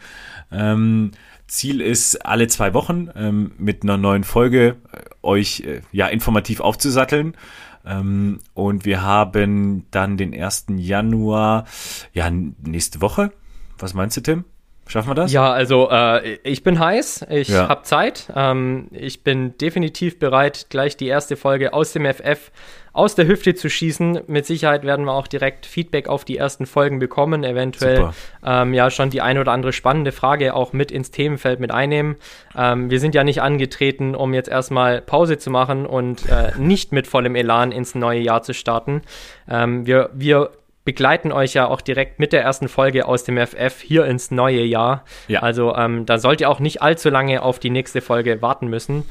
[0.51, 1.13] Ähm,
[1.47, 6.61] Ziel ist, alle zwei Wochen ähm, mit einer neuen Folge äh, euch äh, ja informativ
[6.61, 7.37] aufzusatteln.
[7.85, 10.67] Ähm, und wir haben dann den 1.
[10.77, 11.67] Januar,
[12.13, 13.33] ja, nächste Woche.
[13.79, 14.45] Was meinst du, Tim?
[14.87, 15.33] Schaffen wir das?
[15.33, 17.68] Ja, also äh, ich bin heiß, ich ja.
[17.68, 18.31] habe Zeit.
[18.35, 22.51] Ähm, ich bin definitiv bereit, gleich die erste Folge aus dem FF
[22.92, 24.21] aus der Hüfte zu schießen.
[24.27, 28.11] Mit Sicherheit werden wir auch direkt Feedback auf die ersten Folgen bekommen, eventuell
[28.45, 32.16] ähm, ja schon die eine oder andere spannende Frage auch mit ins Themenfeld mit einnehmen.
[32.57, 36.92] Ähm, wir sind ja nicht angetreten, um jetzt erstmal Pause zu machen und äh, nicht
[36.92, 39.03] mit vollem Elan ins neue Jahr zu starten.
[39.49, 40.51] Ähm, wir, wir
[40.85, 44.62] begleiten euch ja auch direkt mit der ersten Folge aus dem FF hier ins neue
[44.62, 45.05] Jahr.
[45.29, 45.40] Ja.
[45.40, 49.05] Also ähm, da sollt ihr auch nicht allzu lange auf die nächste Folge warten müssen.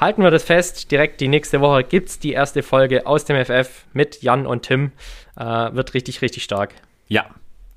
[0.00, 3.42] Halten wir das fest, direkt die nächste Woche gibt es die erste Folge aus dem
[3.44, 4.92] FF mit Jan und Tim.
[5.36, 6.74] Äh, wird richtig, richtig stark.
[7.08, 7.26] Ja,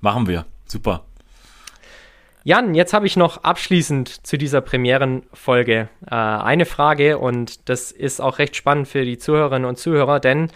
[0.02, 0.46] machen wir.
[0.66, 1.06] Super.
[2.48, 8.22] Jan, jetzt habe ich noch abschließend zu dieser Premierenfolge äh, eine Frage und das ist
[8.22, 10.52] auch recht spannend für die Zuhörerinnen und Zuhörer, denn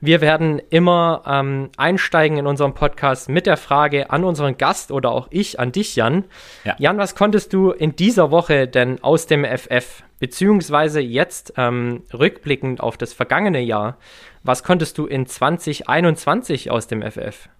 [0.00, 5.10] wir werden immer ähm, einsteigen in unserem Podcast mit der Frage an unseren Gast oder
[5.10, 6.24] auch ich an dich, Jan.
[6.64, 6.76] Ja.
[6.78, 12.80] Jan, was konntest du in dieser Woche denn aus dem FF, beziehungsweise jetzt ähm, rückblickend
[12.80, 13.98] auf das vergangene Jahr,
[14.44, 17.50] was konntest du in 2021 aus dem FF?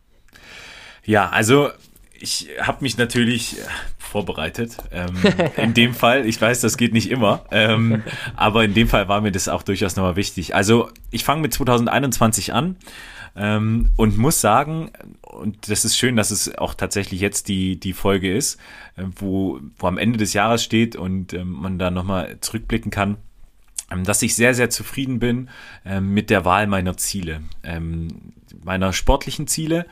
[1.04, 1.68] Ja, also
[2.18, 3.56] ich habe mich natürlich
[3.98, 4.76] vorbereitet.
[4.92, 5.14] Ähm,
[5.56, 8.02] in dem Fall, ich weiß, das geht nicht immer, ähm,
[8.36, 10.54] aber in dem Fall war mir das auch durchaus nochmal wichtig.
[10.54, 12.76] Also ich fange mit 2021 an
[13.36, 14.90] ähm, und muss sagen,
[15.22, 18.60] und das ist schön, dass es auch tatsächlich jetzt die, die Folge ist,
[18.96, 23.16] äh, wo, wo am Ende des Jahres steht und ähm, man da nochmal zurückblicken kann
[23.90, 25.50] ähm, dass ich sehr, sehr zufrieden bin
[25.84, 29.86] ähm, mit der Wahl meiner Ziele, ähm, meiner sportlichen Ziele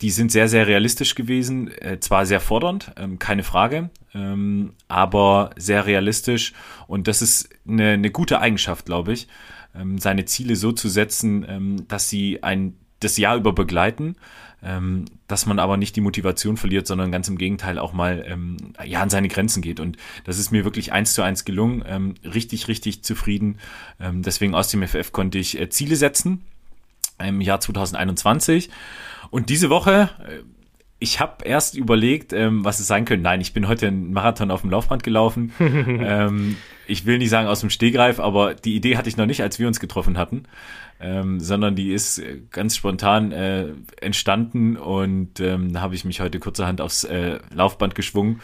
[0.00, 1.70] die sind sehr, sehr realistisch gewesen.
[1.80, 6.52] Äh, zwar sehr fordernd, ähm, keine Frage, ähm, aber sehr realistisch.
[6.86, 9.28] Und das ist eine, eine gute Eigenschaft, glaube ich,
[9.96, 14.14] seine Ziele so zu setzen, dass sie ein, das Jahr über begleiten,
[15.26, 18.38] dass man aber nicht die Motivation verliert, sondern ganz im Gegenteil auch mal
[18.84, 19.80] ja, an seine Grenzen geht.
[19.80, 22.14] Und das ist mir wirklich eins zu eins gelungen.
[22.22, 23.58] richtig, richtig zufrieden.
[23.98, 26.44] deswegen aus dem FF konnte ich äh, Ziele setzen
[27.18, 28.70] im Jahr 2021
[29.34, 30.44] und diese Woche, äh,
[31.00, 33.24] ich habe erst überlegt, ähm, was es sein könnte.
[33.24, 35.52] Nein, ich bin heute einen Marathon auf dem Laufband gelaufen.
[35.58, 39.42] ähm, ich will nicht sagen aus dem Stehgreif, aber die Idee hatte ich noch nicht,
[39.42, 40.44] als wir uns getroffen hatten,
[41.00, 43.70] ähm, sondern die ist äh, ganz spontan äh,
[44.00, 48.40] entstanden und ähm, da habe ich mich heute kurzerhand aufs äh, Laufband geschwungen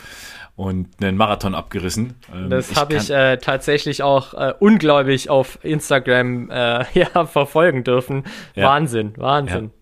[0.56, 2.14] und einen Marathon abgerissen.
[2.34, 8.24] Ähm, das habe ich äh, tatsächlich auch äh, ungläubig auf Instagram äh, ja, verfolgen dürfen.
[8.56, 8.66] Ja.
[8.66, 9.66] Wahnsinn, Wahnsinn.
[9.66, 9.79] Ja.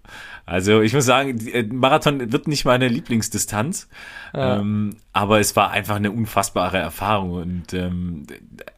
[0.48, 3.86] Also ich muss sagen, äh, Marathon wird nicht meine Lieblingsdistanz,
[4.32, 4.56] ja.
[4.56, 8.26] ähm, aber es war einfach eine unfassbare Erfahrung und ähm,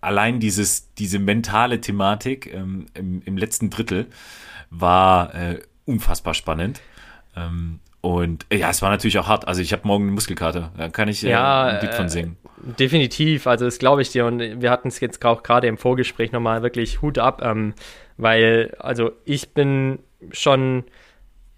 [0.01, 4.09] allein dieses diese mentale Thematik ähm, im, im, letzten Drittel
[4.71, 6.81] war äh, unfassbar spannend.
[7.37, 9.47] Ähm, und äh, ja, es war natürlich auch hart.
[9.47, 10.73] Also ich habe morgen eine Muskelkater.
[10.77, 12.37] Da kann ich äh, ja, ein Lied von singen.
[12.69, 13.47] Äh, definitiv.
[13.47, 14.27] Also das glaube ich dir.
[14.27, 17.75] Und wir hatten es jetzt auch gerade im Vorgespräch nochmal wirklich Hut ab, ähm,
[18.17, 20.01] weil also ich bin
[20.33, 20.83] schon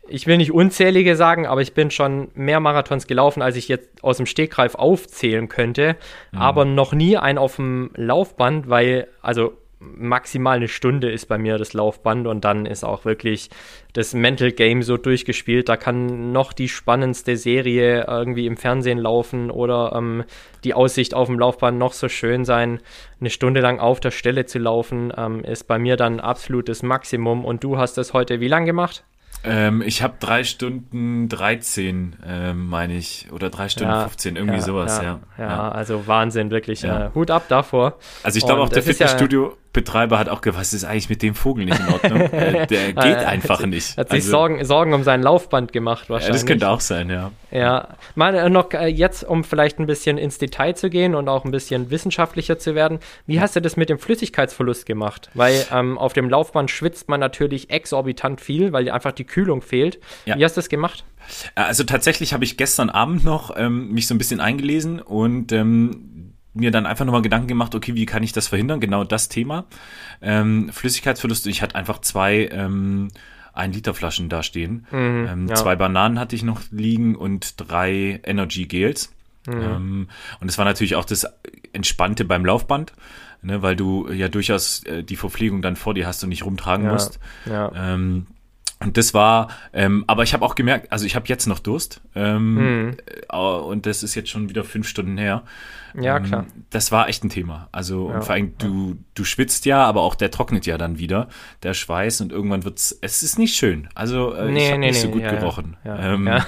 [0.08, 4.02] ich will nicht unzählige sagen, aber ich bin schon mehr Marathons gelaufen, als ich jetzt
[4.02, 5.96] aus dem Stegreif aufzählen könnte.
[6.32, 6.38] Mhm.
[6.38, 11.58] Aber noch nie einen auf dem Laufband, weil, also maximal eine Stunde ist bei mir
[11.58, 13.50] das Laufband und dann ist auch wirklich
[13.92, 15.68] das Mental Game so durchgespielt.
[15.68, 20.24] Da kann noch die spannendste Serie irgendwie im Fernsehen laufen oder ähm,
[20.64, 22.80] die Aussicht auf dem Laufband noch so schön sein.
[23.20, 27.44] Eine Stunde lang auf der Stelle zu laufen, ähm, ist bei mir dann absolutes Maximum.
[27.44, 29.04] Und du hast das heute wie lang gemacht?
[29.44, 34.58] Ähm, ich habe drei Stunden 13, ähm, meine ich, oder drei Stunden ja, 15, irgendwie
[34.58, 35.70] ja, sowas, ja, ja.
[35.70, 36.84] Also Wahnsinn, wirklich.
[36.84, 37.98] Äh, Hut ab davor.
[38.22, 41.64] Also ich glaube auch der Fitnessstudio, Betreiber hat auch was ist eigentlich mit dem Vogel
[41.64, 42.20] nicht in Ordnung?
[42.32, 43.96] äh, der geht einfach hat nicht.
[43.96, 46.28] Hat sich also, Sorgen, Sorgen um sein Laufband gemacht wahrscheinlich.
[46.28, 47.30] Ja, das könnte auch sein, ja.
[47.50, 51.28] Ja, mal äh, noch äh, jetzt, um vielleicht ein bisschen ins Detail zu gehen und
[51.28, 52.98] auch ein bisschen wissenschaftlicher zu werden.
[53.26, 55.30] Wie hast du das mit dem Flüssigkeitsverlust gemacht?
[55.32, 60.00] Weil ähm, auf dem Laufband schwitzt man natürlich exorbitant viel, weil einfach die Kühlung fehlt.
[60.26, 60.36] Ja.
[60.36, 61.04] Wie hast du das gemacht?
[61.54, 66.31] Also tatsächlich habe ich gestern Abend noch ähm, mich so ein bisschen eingelesen und ähm,
[66.54, 68.80] mir dann einfach nochmal Gedanken gemacht, okay, wie kann ich das verhindern?
[68.80, 69.64] Genau das Thema.
[70.20, 71.46] Ähm, Flüssigkeitsverlust.
[71.46, 73.08] Ich hatte einfach zwei ähm,
[73.52, 74.86] ein Liter Flaschen da stehen.
[74.90, 75.54] Mhm, ähm, ja.
[75.54, 79.12] Zwei Bananen hatte ich noch liegen und drei Energy Gels.
[79.46, 79.52] Mhm.
[79.52, 80.08] Ähm,
[80.40, 81.26] und es war natürlich auch das
[81.72, 82.92] Entspannte beim Laufband,
[83.42, 86.86] ne, weil du ja durchaus äh, die Verpflegung dann vor dir hast und nicht rumtragen
[86.86, 87.18] ja, musst.
[87.46, 87.72] Ja.
[88.84, 92.00] Und das war, ähm, aber ich habe auch gemerkt, also ich habe jetzt noch Durst
[92.14, 92.96] ähm, mhm.
[93.30, 95.42] und das ist jetzt schon wieder fünf Stunden her.
[95.94, 96.46] Ja, ähm, klar.
[96.70, 97.68] Das war echt ein Thema.
[97.72, 100.98] Also ja, und vor allem, du, du schwitzt ja, aber auch der trocknet ja dann
[100.98, 101.28] wieder,
[101.62, 103.88] der Schweiß und irgendwann wird's, es ist nicht schön.
[103.94, 105.76] Also äh, nee, ich habe nee, nicht nee, so gut ja, gerochen.
[105.84, 106.28] Ähm,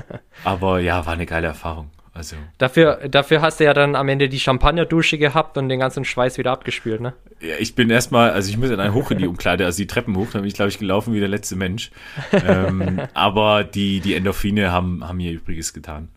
[0.44, 1.90] aber ja, war eine geile Erfahrung.
[2.14, 2.36] Also.
[2.58, 6.36] Dafür, dafür hast du ja dann am Ende die Champagnerdusche gehabt und den ganzen Schweiß
[6.36, 7.14] wieder abgespült, ne?
[7.40, 10.14] Ja, ich bin erstmal, also ich muss dann hoch in die Umkleide, also die Treppen
[10.16, 11.90] hoch, da bin ich, glaube ich, gelaufen wie der letzte Mensch.
[12.32, 16.08] ähm, aber die, die Endorphine haben, haben mir Übriges getan.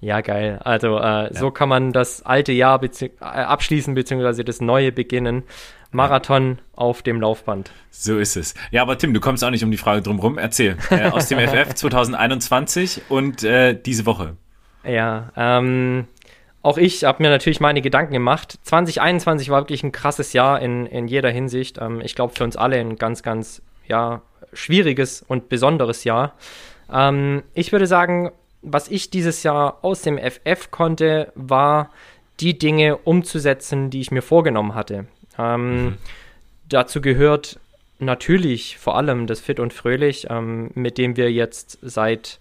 [0.00, 0.60] Ja, geil.
[0.62, 1.32] Also äh, ja.
[1.32, 5.44] so kann man das alte Jahr bezieh äh, abschließen, beziehungsweise das neue beginnen.
[5.92, 7.70] Marathon auf dem Laufband.
[7.90, 8.54] So ist es.
[8.70, 10.36] Ja, aber Tim, du kommst auch nicht um die Frage drumherum.
[10.36, 10.76] Erzähl.
[10.90, 14.36] Äh, aus dem FF 2021 und äh, diese Woche.
[14.86, 16.06] Ja, ähm,
[16.62, 18.58] auch ich habe mir natürlich meine Gedanken gemacht.
[18.62, 21.78] 2021 war wirklich ein krasses Jahr in, in jeder Hinsicht.
[21.80, 26.34] Ähm, ich glaube für uns alle ein ganz, ganz ja, schwieriges und besonderes Jahr.
[26.92, 28.30] Ähm, ich würde sagen,
[28.62, 31.90] was ich dieses Jahr aus dem FF konnte, war
[32.40, 35.06] die Dinge umzusetzen, die ich mir vorgenommen hatte.
[35.38, 35.96] Ähm, mhm.
[36.68, 37.60] Dazu gehört
[37.98, 42.40] natürlich vor allem das Fit und Fröhlich, ähm, mit dem wir jetzt seit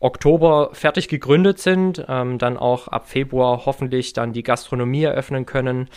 [0.00, 5.88] Oktober fertig gegründet sind, ähm, dann auch ab Februar hoffentlich dann die Gastronomie eröffnen können.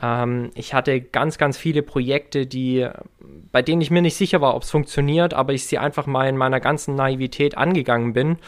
[0.00, 2.88] Ähm, ich hatte ganz, ganz viele Projekte, die,
[3.52, 6.28] bei denen ich mir nicht sicher war, ob es funktioniert, aber ich sie einfach mal
[6.28, 8.38] in meiner ganzen Naivität angegangen bin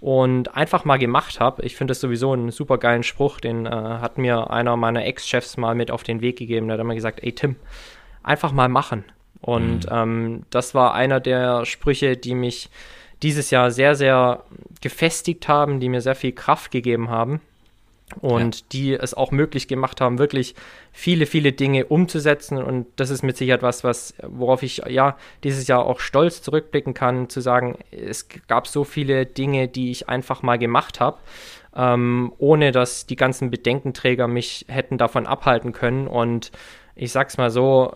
[0.00, 1.62] und einfach mal gemacht habe.
[1.64, 5.58] Ich finde das sowieso einen super geilen Spruch, den äh, hat mir einer meiner Ex-Chefs
[5.58, 6.68] mal mit auf den Weg gegeben.
[6.68, 7.56] Der hat immer gesagt, ey Tim,
[8.22, 9.04] einfach mal machen.
[9.42, 9.92] Und mhm.
[9.92, 12.70] ähm, das war einer der Sprüche, die mich
[13.22, 14.44] dieses Jahr sehr, sehr
[14.80, 17.40] gefestigt haben, die mir sehr viel Kraft gegeben haben
[18.20, 18.66] und ja.
[18.72, 20.54] die es auch möglich gemacht haben, wirklich
[20.92, 22.58] viele, viele Dinge umzusetzen.
[22.62, 26.94] Und das ist mit Sicherheit was, was, worauf ich ja dieses Jahr auch stolz zurückblicken
[26.94, 31.18] kann, zu sagen, es gab so viele Dinge, die ich einfach mal gemacht habe,
[31.74, 36.06] ähm, ohne dass die ganzen Bedenkenträger mich hätten davon abhalten können.
[36.06, 36.50] Und
[37.02, 37.94] ich sag's mal so,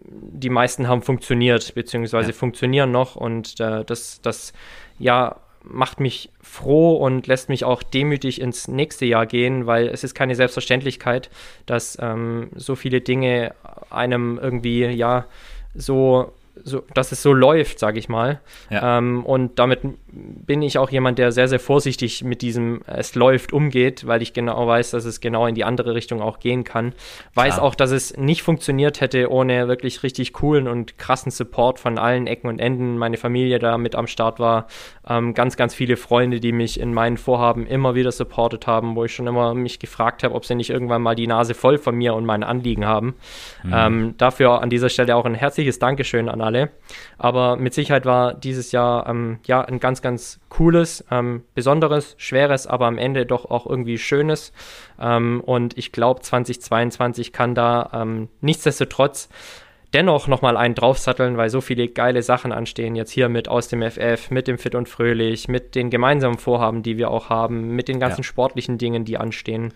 [0.00, 2.36] die meisten haben funktioniert, beziehungsweise ja.
[2.36, 4.52] funktionieren noch und äh, das, das
[4.98, 10.02] ja macht mich froh und lässt mich auch demütig ins nächste Jahr gehen, weil es
[10.02, 11.30] ist keine Selbstverständlichkeit,
[11.66, 13.54] dass ähm, so viele Dinge
[13.90, 15.26] einem irgendwie ja
[15.74, 16.32] so
[16.64, 18.40] so, dass es so läuft, sage ich mal.
[18.70, 18.98] Ja.
[18.98, 23.52] Ähm, und damit bin ich auch jemand, der sehr, sehr vorsichtig mit diesem es läuft
[23.52, 26.92] umgeht, weil ich genau weiß, dass es genau in die andere Richtung auch gehen kann.
[27.34, 27.66] Weiß Klar.
[27.66, 32.26] auch, dass es nicht funktioniert hätte ohne wirklich richtig coolen und krassen Support von allen
[32.26, 32.98] Ecken und Enden.
[32.98, 34.66] Meine Familie da mit am Start war,
[35.08, 39.04] ähm, ganz, ganz viele Freunde, die mich in meinen Vorhaben immer wieder supportet haben, wo
[39.04, 41.94] ich schon immer mich gefragt habe, ob sie nicht irgendwann mal die Nase voll von
[41.94, 43.14] mir und meinen Anliegen haben.
[43.62, 43.72] Mhm.
[43.74, 46.70] Ähm, dafür an dieser Stelle auch ein herzliches Dankeschön an alle.
[47.18, 52.66] Aber mit Sicherheit war dieses Jahr ähm, ja ein ganz, ganz cooles, ähm, besonderes, schweres,
[52.66, 54.52] aber am Ende doch auch irgendwie schönes.
[54.98, 59.28] Ähm, und ich glaube, 2022 kann da ähm, nichtsdestotrotz
[59.94, 62.96] dennoch nochmal einen draufsatteln, weil so viele geile Sachen anstehen.
[62.96, 66.82] Jetzt hier mit aus dem FF, mit dem Fit und Fröhlich, mit den gemeinsamen Vorhaben,
[66.82, 68.24] die wir auch haben, mit den ganzen ja.
[68.24, 69.72] sportlichen Dingen, die anstehen.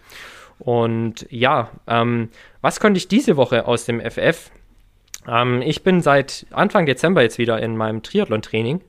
[0.59, 2.29] Und ja, ähm,
[2.61, 4.51] was konnte ich diese Woche aus dem FF?
[5.29, 8.81] Ähm, ich bin seit Anfang Dezember jetzt wieder in meinem Triathlon-Training.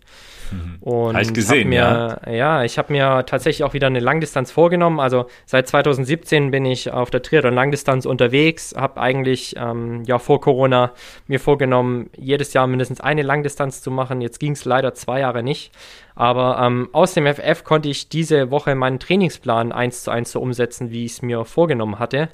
[0.53, 0.77] Mhm.
[0.81, 2.31] Und ich gesehen, mir, ja.
[2.31, 4.99] Ja, ich habe mir tatsächlich auch wieder eine Langdistanz vorgenommen.
[4.99, 10.41] Also seit 2017 bin ich auf der Triathlon Langdistanz unterwegs, habe eigentlich ähm, ja vor
[10.41, 10.91] Corona
[11.27, 14.21] mir vorgenommen, jedes Jahr mindestens eine Langdistanz zu machen.
[14.21, 15.71] Jetzt ging es leider zwei Jahre nicht.
[16.15, 20.39] Aber ähm, aus dem FF konnte ich diese Woche meinen Trainingsplan eins zu eins so
[20.39, 22.29] umsetzen, wie ich es mir vorgenommen hatte.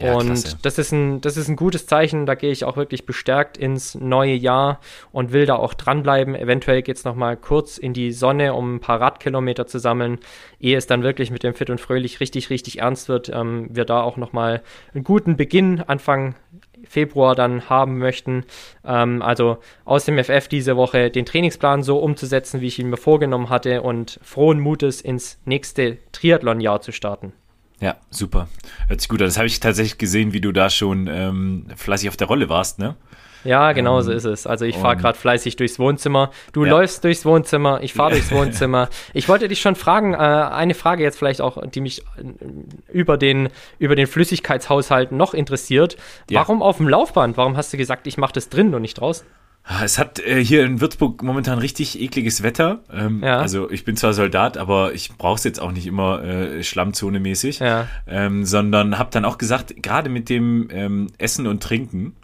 [0.00, 2.24] Ja, und das ist, ein, das ist ein gutes Zeichen.
[2.24, 4.78] Da gehe ich auch wirklich bestärkt ins neue Jahr
[5.10, 6.36] und will da auch dranbleiben.
[6.36, 10.18] Eventuell geht es nochmal kurz in die Sonne, um ein paar Radkilometer zu sammeln,
[10.60, 13.28] ehe es dann wirklich mit dem Fit und Fröhlich richtig, richtig ernst wird.
[13.28, 14.62] Ähm, wir da auch nochmal
[14.94, 16.36] einen guten Beginn Anfang
[16.84, 18.44] Februar dann haben möchten.
[18.84, 22.96] Ähm, also aus dem FF diese Woche den Trainingsplan so umzusetzen, wie ich ihn mir
[22.96, 27.32] vorgenommen hatte und frohen Mutes ins nächste Triathlon-Jahr zu starten.
[27.80, 28.48] Ja, super.
[28.88, 29.26] Hört sich gut an.
[29.26, 32.78] Das habe ich tatsächlich gesehen, wie du da schon ähm, fleißig auf der Rolle warst,
[32.78, 32.96] ne?
[33.44, 34.46] Ja, genau ähm, so ist es.
[34.46, 36.30] Also ich fahre gerade fleißig durchs Wohnzimmer.
[36.52, 36.72] Du ja.
[36.72, 38.88] läufst durchs Wohnzimmer, ich fahre durchs Wohnzimmer.
[39.14, 42.02] Ich wollte dich schon fragen, äh, eine Frage jetzt vielleicht auch, die mich äh,
[42.92, 43.48] über den,
[43.78, 45.96] über den Flüssigkeitshaushalt noch interessiert.
[46.28, 46.40] Ja.
[46.40, 47.36] Warum auf dem Laufband?
[47.36, 49.26] Warum hast du gesagt, ich mache das drin und nicht draußen?
[49.70, 52.78] Ah, es hat äh, hier in Würzburg momentan richtig ekliges Wetter.
[52.90, 53.38] Ähm, ja.
[53.38, 57.60] Also ich bin zwar Soldat, aber ich brauche es jetzt auch nicht immer äh, Schlammzone-mäßig,
[57.60, 57.86] ja.
[58.06, 62.16] ähm, sondern habe dann auch gesagt, gerade mit dem ähm, Essen und Trinken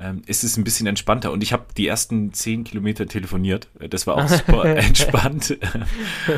[0.00, 1.30] ähm, ist es ein bisschen entspannter.
[1.30, 3.68] Und ich habe die ersten zehn Kilometer telefoniert.
[3.78, 5.58] Das war auch super entspannt.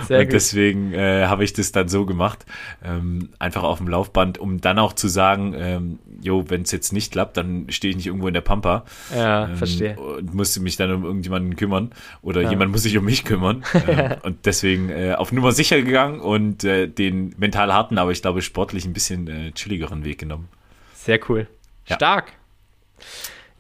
[0.08, 2.44] Sehr und deswegen äh, habe ich das dann so gemacht,
[2.84, 6.92] ähm, einfach auf dem Laufband, um dann auch zu sagen, ähm, jo, wenn es jetzt
[6.92, 8.84] nicht klappt, dann stehe ich nicht irgendwo in der Pampa.
[9.14, 9.96] Ja, ähm, verstehe.
[9.96, 11.90] Und musste mich dann um irgendjemanden kümmern
[12.20, 12.50] oder ja.
[12.50, 13.62] jemand muss sich um mich kümmern.
[13.86, 18.22] ähm, und deswegen äh, auf Nummer sicher gegangen und äh, den mental harten, aber ich
[18.22, 20.48] glaube sportlich ein bisschen äh, chilligeren Weg genommen.
[20.94, 21.46] Sehr cool.
[21.86, 21.96] Ja.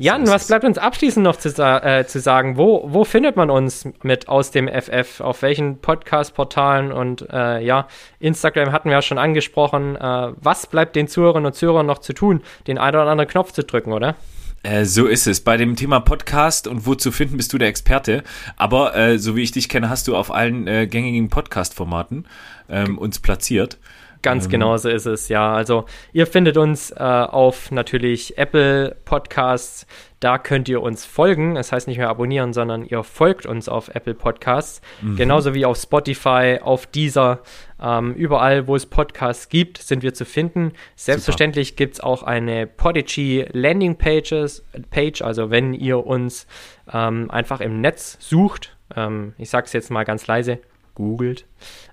[0.02, 2.56] Jan, was bleibt uns abschließend noch zu, äh, zu, sagen?
[2.56, 5.20] Wo, wo findet man uns mit aus dem FF?
[5.20, 7.86] Auf welchen Podcast-Portalen und äh, ja,
[8.18, 9.94] Instagram hatten wir ja schon angesprochen.
[9.94, 12.42] Äh, was bleibt den Zuhörerinnen und Zuhörern noch zu tun?
[12.66, 14.16] Den einen oder anderen Knopf zu drücken, oder?
[14.64, 15.40] Äh, so ist es.
[15.40, 18.24] Bei dem Thema Podcast und wo zu finden, bist du der Experte.
[18.56, 22.26] Aber äh, so wie ich dich kenne, hast du auf allen äh, gängigen Podcast-Formaten
[22.68, 23.78] ähm, uns platziert.
[24.22, 24.52] Ganz ähm.
[24.52, 25.52] genau so ist es, ja.
[25.52, 29.86] Also ihr findet uns äh, auf natürlich Apple Podcasts.
[30.20, 31.56] Da könnt ihr uns folgen.
[31.56, 34.80] Das heißt nicht mehr abonnieren, sondern ihr folgt uns auf Apple Podcasts.
[35.00, 35.16] Mhm.
[35.16, 37.40] Genauso wie auf Spotify, auf dieser.
[37.82, 40.72] Ähm, überall, wo es Podcasts gibt, sind wir zu finden.
[40.94, 45.20] Selbstverständlich gibt es auch eine Podigy Landing Pages, Page.
[45.22, 46.46] Also wenn ihr uns
[46.92, 50.60] ähm, einfach im Netz sucht, ähm, ich sage es jetzt mal ganz leise,
[50.94, 51.46] googelt,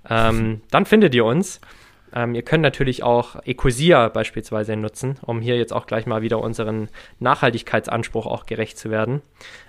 [0.08, 1.60] ähm, dann findet ihr uns.
[2.14, 6.40] Ähm, ihr könnt natürlich auch Ecosia beispielsweise nutzen, um hier jetzt auch gleich mal wieder
[6.40, 6.88] unseren
[7.18, 9.22] Nachhaltigkeitsanspruch auch gerecht zu werden.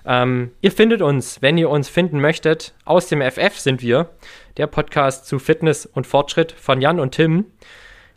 [0.05, 4.09] Ähm, ihr findet uns, wenn ihr uns finden möchtet, aus dem FF sind wir,
[4.57, 7.45] der Podcast zu Fitness und Fortschritt von Jan und Tim.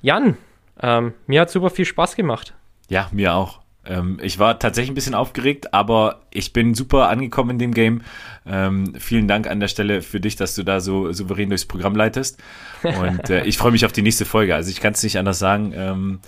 [0.03, 0.37] Jan,
[0.81, 2.55] ähm, mir hat super viel Spaß gemacht.
[2.89, 3.64] Ja, mir auch.
[3.87, 8.03] Ähm, ich war tatsächlich ein bisschen aufgeregt, aber ich bin super angekommen in dem Game.
[8.47, 11.97] Ähm, vielen Dank an der Stelle für dich, dass du da so souverän durchs Programm
[11.97, 12.43] leitest.
[12.83, 14.55] Und äh, ich freue mich auf die nächste Folge.
[14.55, 15.73] Also ich kann es nicht anders sagen.
[15.77, 16.21] Ähm,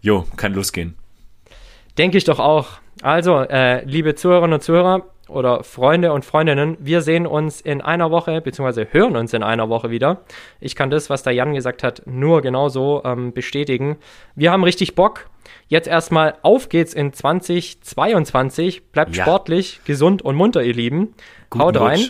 [0.00, 0.94] jo, kann losgehen.
[1.98, 2.68] Denke ich doch auch.
[3.02, 8.10] Also, äh, liebe Zuhörerinnen und Zuhörer oder Freunde und Freundinnen, wir sehen uns in einer
[8.10, 10.22] Woche, beziehungsweise hören uns in einer Woche wieder.
[10.60, 13.96] Ich kann das, was der Jan gesagt hat, nur genauso ähm, bestätigen.
[14.34, 15.28] Wir haben richtig Bock.
[15.68, 18.90] Jetzt erstmal auf geht's in 2022.
[18.90, 19.24] Bleibt ja.
[19.24, 21.14] sportlich, gesund und munter, ihr Lieben.
[21.50, 22.00] Guten Haut rein.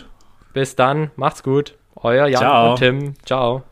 [0.53, 1.11] Bis dann.
[1.15, 1.75] Macht's gut.
[1.95, 2.69] Euer Jan Ciao.
[2.71, 3.13] und Tim.
[3.25, 3.63] Ciao.